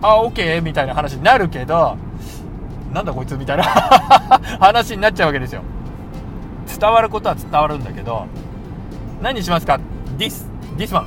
[0.00, 1.96] あオッケーみたいな話になるけど
[2.92, 3.64] なんだこいつみたいな
[4.60, 5.62] 話になっちゃうわけですよ。
[6.78, 8.26] 伝わることは伝わるんだけど
[9.22, 9.78] 何にしますか
[10.18, 10.46] ?this
[10.76, 11.06] this one.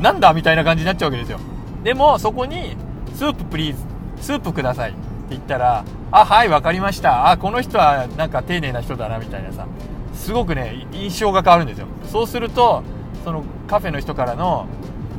[0.00, 1.38] なんだみたいな感じになっちゃうわけですよ。
[1.82, 2.76] でもそこに
[3.14, 3.82] スーププリーズ
[4.20, 4.98] スープくださいって
[5.30, 7.30] 言ったらあはい分かりました。
[7.30, 9.66] あこの人はなんか丁寧な人だなみたいなさ。
[10.14, 11.86] すごくね印象が変わるんですよ。
[12.04, 12.82] そうすると
[13.24, 14.66] そのカフェの人からの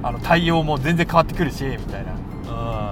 [0.04, 2.14] あの対応も全然変わってくるしみたいな。
[2.14, 2.16] う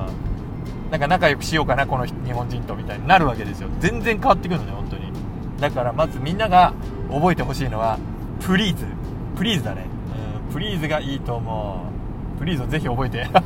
[0.03, 0.91] ん。
[0.91, 3.69] なんか仲良くしようかなこの日本人とみたいになるわけですよ。
[3.79, 4.96] 全然変わってくるのね本当に。
[5.59, 6.73] だからまずみんなが
[7.09, 7.97] 覚えてほしいのは
[8.41, 9.85] please。please だね。
[10.47, 11.83] うん please がいいと思
[12.35, 12.39] う。
[12.39, 13.27] please をぜひ覚えて。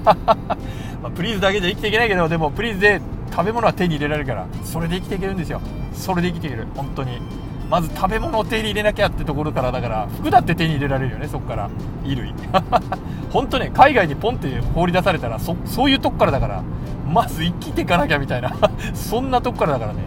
[1.02, 3.02] まあ、 please だけじゃ生きていけないけどでも please で
[3.32, 5.62] 食べ物は手に入れられるからそれで生きていけるんですよ。
[5.94, 6.68] それで生きていける。
[6.76, 7.20] 本当に。
[7.70, 11.70] まず食べ物を手に入れなきゃってところからだから服だって手に入れられるよねそこから。
[12.04, 12.34] 衣類。
[13.32, 16.64] 本当ね海外にポンって放り出されたらそそういうとこからだから
[17.08, 18.52] まず生きていかなきゃみたいな。
[18.94, 20.00] そんなとこからだからね。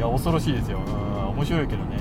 [0.00, 0.78] いや恐ろしいですよ。
[0.78, 1.98] うん面白いけどね。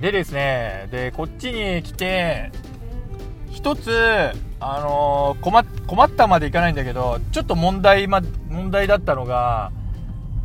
[0.00, 2.50] でですねでこっちに来て
[3.48, 9.70] 一つあのー、困困ったまでいかないんだけどちょっと問題、ま、問題だったのが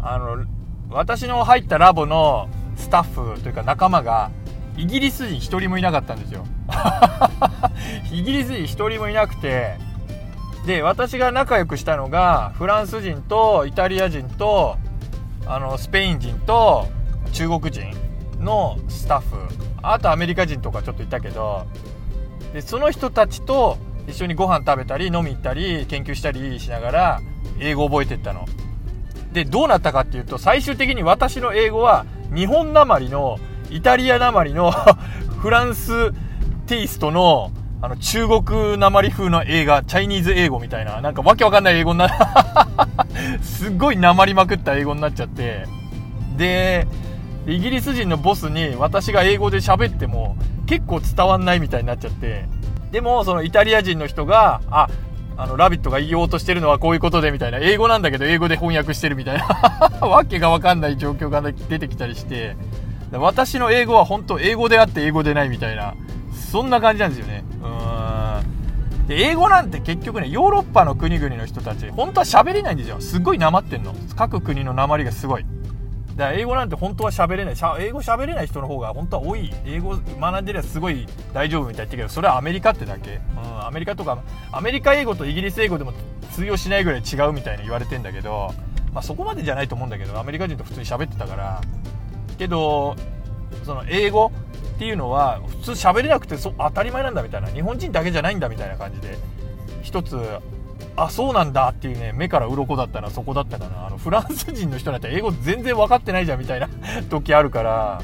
[0.03, 0.45] あの
[0.91, 4.30] 私の入ったラボのスタッフというか仲間が
[4.78, 6.45] イギリス人1人もいなかったんですよ。
[8.13, 9.80] イギリス人1人もいなくて
[10.68, 14.78] で私が仲良くしたのがフランス人とイタリア人と
[15.49, 16.87] あのスペイン人と
[17.31, 17.91] 中国人
[18.39, 19.35] のスタッフ
[19.81, 21.65] あとアメリカ人とかちょっといたけど
[22.53, 23.77] でその人たちと
[24.07, 27.21] 一緒にご飯食べたり飲み行ったり研究したりしながら
[27.59, 28.45] 英語覚えてったの。
[29.33, 33.37] でどうなったかっていうと最終的に私の英語は日本なまりの
[33.69, 34.71] イタリアなまりの
[35.41, 36.13] フランス
[36.65, 37.51] テイストの
[37.82, 42.09] あの中国なまり風の映画チャイニーズ英語みたいななんかわけわかんない英語にな
[43.41, 45.65] すっごいなまりまくった英語になっちゃって。
[46.38, 46.88] で
[47.47, 52.45] イギリス人のボスに私が英語で喋っても結構伝わんないみたいになっちゃって。
[52.91, 54.88] でもそのイタリア人の人があ
[55.38, 59.45] あの、ラビットが言おうとしてるのはこういうことでみたいな、英語なんだけど英語で翻訳してるみたいな。
[60.07, 62.55] わけがわかんない状況が出てきたりして、
[63.11, 65.93] 私の英語は本当英語であって英語でないみたいな、
[66.51, 67.43] そんな感じなんですよね。
[67.61, 69.07] うん。
[69.07, 72.99] で、英語なんて結局ね、ヨーロッパの国々の人たち、本当は喋れないんですよ。
[72.99, 73.93] すっごいなまってんの。
[74.15, 75.45] 各国のなまりがすごい。
[76.15, 77.55] だから英語なんて本当は喋れない。
[77.79, 79.53] 英語喋れない人の方が本当は多い。
[79.65, 83.19] 英語学んでりゃすごい大丈夫みたいって言うけど、それはアメリカってだけ。
[83.35, 84.17] うん、アメリカとか、
[84.51, 85.93] アメリカ英語とイギリス英語でも
[86.31, 88.53] 通用しないぐらい違うみたいに言われてんだけど、
[88.93, 91.61] まあそこまでじゃないと思うんだけど、アメリカ人と普通に喋ってたから。
[92.39, 92.95] けど、
[93.63, 94.31] その英語
[94.78, 97.47] っていうのは普通喋れなくてそ当たり前なんだみたいな。
[97.47, 99.17] 日本人だけじゃないんだみたいな感じで、
[99.82, 100.15] 一つ
[100.95, 103.88] あそうなんだっていうね目から鱗だったのはそこだったかな。
[103.88, 106.69] あのフランス人の人なんて英語全然分かってないじゃんみたいな
[107.09, 108.01] 時あるから。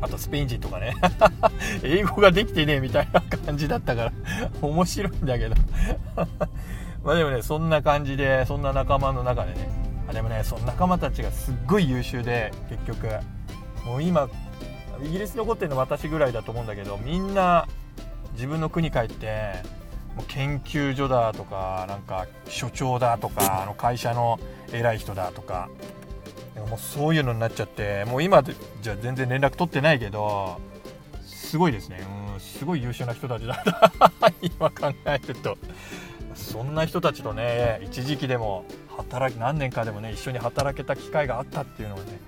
[0.00, 0.96] あとスペイン人とかね。
[1.84, 4.12] 英語ができてねえみたいな感じだったから。
[4.60, 5.54] 面白いんだけど。
[7.04, 9.68] まあでもねそんな感じでそんな仲間の中でね。
[10.08, 13.06] あでもねその仲間たちがすっごい優秀で結局。
[13.86, 14.28] もう今
[15.04, 17.66] イギリスに残ってるの私ぐらいだと思うんだけどみんな
[18.34, 19.52] 自分の国帰って
[20.16, 24.38] もう研究所だとかなんか所長だとか あの会社の
[24.72, 25.68] 偉い人だとか
[26.68, 30.60] もうそういうのになっちゃってもう今じゃ全然連絡取ってないけど
[31.24, 32.00] すごいですね。
[32.34, 33.62] うんすごい優秀な人たちだ
[34.40, 35.56] 今考えると。
[36.34, 38.64] そんな人たちとね一時期でも
[38.96, 42.20] 働き何年かでもね一緒に働けた機会があったっていうのはね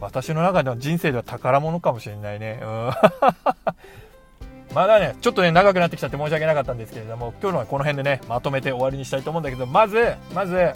[0.00, 2.90] 私の中での人生では宝物かもしれないねうん
[4.74, 10.72] まだね、ちょっとね、長くなってきちゃって申し訳なかったんですけれども、今日のはこの辺でね、まとめて終わりにしたいと思うんだけど、まず、まず、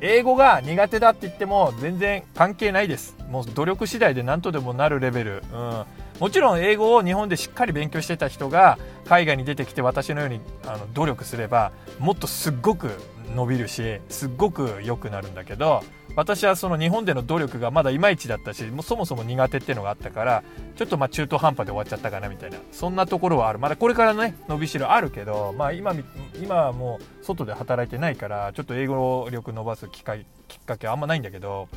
[0.00, 3.16] 英語が苦手だって言っても全然関係ないです。
[3.30, 5.42] もう努力次第で何とでもなるレベル。
[5.52, 5.84] うん。
[6.20, 12.90] もちろん英語を日本でしっかり勉強してた人が海外に出てきて私のようにあの努力すればもっとすっごく
[13.34, 15.82] 伸びるしすっごく良くなるんだけど
[16.16, 20.44] 私はその日本での努力がまだいまいちだったしもうそもそも苦手っていうのがあったから
[20.74, 23.58] ちょっとま中途半端で終わっちゃったかなみたいなそんなところはある。
[23.58, 25.94] まだこれからね伸びしろあるけど、まあ今、
[26.40, 31.68] 今はもう外で働いてないからちょっと英語力伸ばす機会きっかけはあんまないんだけど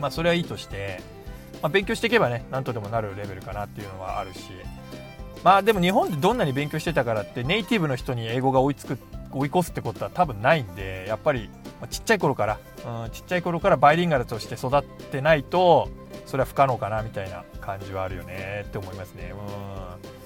[0.00, 1.00] まあそれはいいとして、
[1.62, 4.40] まあ、勉強していけばねなんとでもなるレベルかなっていうのはあるし
[5.44, 8.98] まあでも日本でどんなに勉強してたからってネイティブの人に英語が追いつく
[9.32, 11.50] 追い越すってことは多分ないんでやっぱり
[11.90, 12.58] ちっちゃい頃から、
[13.04, 15.88] うん、ちっちゃい頃からバイリンガルとして育ってないと
[16.24, 19.32] それは不可能かなみたいな感じはあるよねって思いますね。
[19.32, 20.16] うん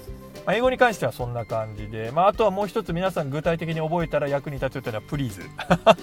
[0.45, 5.41] まあ、英語に関してはそんな感じで、まあ、あとはもう一つ皆さん具体的に覚えたら役に立つというのはプリーズ。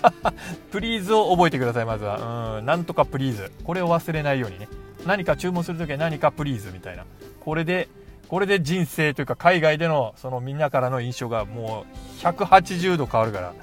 [0.71, 2.59] please を覚えてください、まずは。
[2.59, 3.51] うん、なんとか please。
[3.65, 4.69] これを忘れないようにね。
[5.07, 7.05] 何か注文するときは何か please みたいな。
[7.41, 7.89] これで
[8.29, 11.87] これで人生というか海外でのそのみんなからの印象がも
[12.21, 13.55] う180度変わるから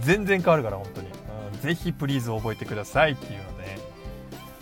[0.00, 1.08] 全然変わるから本当に、
[1.52, 3.78] うん、ぜひ please 覚えてくださいっていうので、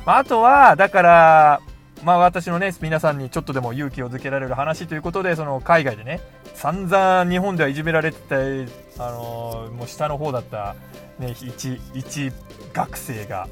[0.07, 1.61] まあ、あとはだから
[2.03, 6.21] まあ私のね皆さんにちょっとでも勇気をづけられる話ということでその海外でね
[6.55, 10.75] 散々日本ではいじめられてたあのー、もう下の方だった
[11.19, 12.33] ね一一
[12.73, 13.49] 学生が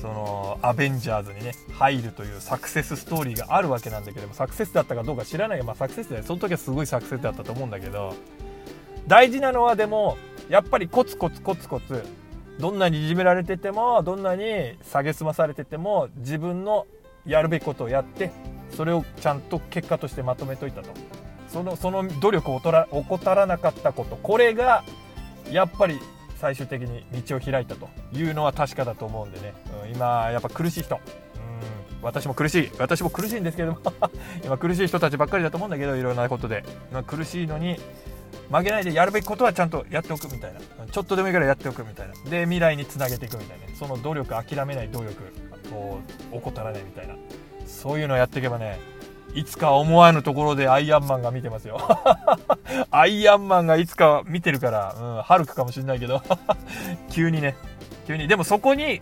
[0.00, 6.22] そのアベンジャーズにね入るというサクセスストーリーがあるわけなんだけどもサクセスだったかどうか知らないが、まあ、サクセスだよ。
[6.22, 8.14] その時はすごいサクセスだったと思うんだけど
[9.06, 10.16] 大事なのはでも
[10.48, 12.04] やっぱりコツコツコツコツ
[12.58, 14.44] どんなにいじめられててもどんなに
[14.82, 16.86] 蔑まされてても自分の
[17.26, 18.30] やるべきことをやって
[18.70, 20.90] それをちゃんと結果としてまとめといたと。
[21.48, 24.16] そのその努力を怠らなかったこと。
[24.16, 24.84] これが
[25.50, 25.98] やっぱり
[26.40, 30.96] 最終的に道を開いたというのは確かだと思うんでね、うん、今やっぱ苦しい人。
[30.96, 31.00] うん
[32.00, 32.70] 私も苦しい。
[32.78, 33.78] 私も苦しいんですけども。
[34.44, 37.76] 今苦しい人たちばっかりだと思うんだけどいろんなことで、まあ、苦しいのに
[38.52, 40.60] 負けないでやるべきことはちゃんとやっておくみたいな。
[40.86, 42.14] ちょっとでもいいからやっておくみたいな。
[42.30, 43.74] で未来につなげていくみたいな。
[43.74, 45.14] その努力諦めない努力
[45.74, 45.98] を
[46.30, 47.16] 怠らないみたいな。
[47.66, 48.78] そういうのをやっていけばね
[49.38, 51.78] いつか思わぬところでアイアンマンが見てますよ。
[52.90, 56.20] アイアンマンがいつか見てるから、うん、ハルクかもしれないけど。
[57.10, 57.56] 急にね。
[58.08, 58.26] 急に。
[58.26, 59.00] でもそこに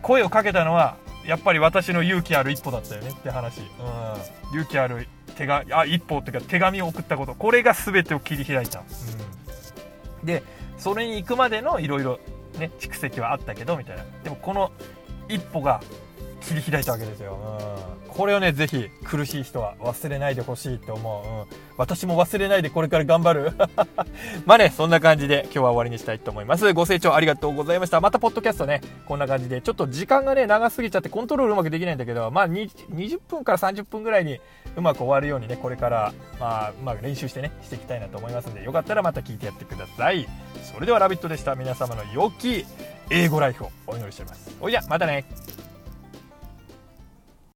[0.00, 3.10] 声をかけたのはやっぱり私の勇気ある一歩だったよね。
[3.10, 7.34] って話、うん、勇気ある手があ一歩っていうか手紙を送ったこと。
[7.34, 10.42] これが全てを切り開いた、うん、で
[10.78, 12.18] それに行くまでのいろいろ
[12.58, 14.04] ね蓄積はあったけどみたいな。
[14.22, 14.72] でもこの
[15.28, 15.82] 一歩が
[16.44, 17.38] 切り開いたわけですよ、
[18.06, 23.52] うん、これをねぜひ苦しい人は忘れないでほしいって思う、うん、私も忘れないでこれから頑張る。
[24.46, 26.72] まあねそんな感じで今日は終わりにしたいと思います。
[26.72, 28.00] ご清聴ありがとうございました。
[28.00, 34.40] またポッドキャストねこんな感じでちょっと時間がね長すぎちゃってコントロールうまくできないんだけどまあ20分から30分ぐらいに
[34.76, 40.28] うまく終わるようにねこれからまあうまく練習してねしていきたいなと思いますんでよかったらまた聞いてやってください。
[40.62, 41.54] それでは「ラビット!」でした。
[41.54, 42.64] 皆様の良き
[43.10, 44.56] 英語ライフをお祈りしております。
[44.60, 45.63] おいじゃまたね。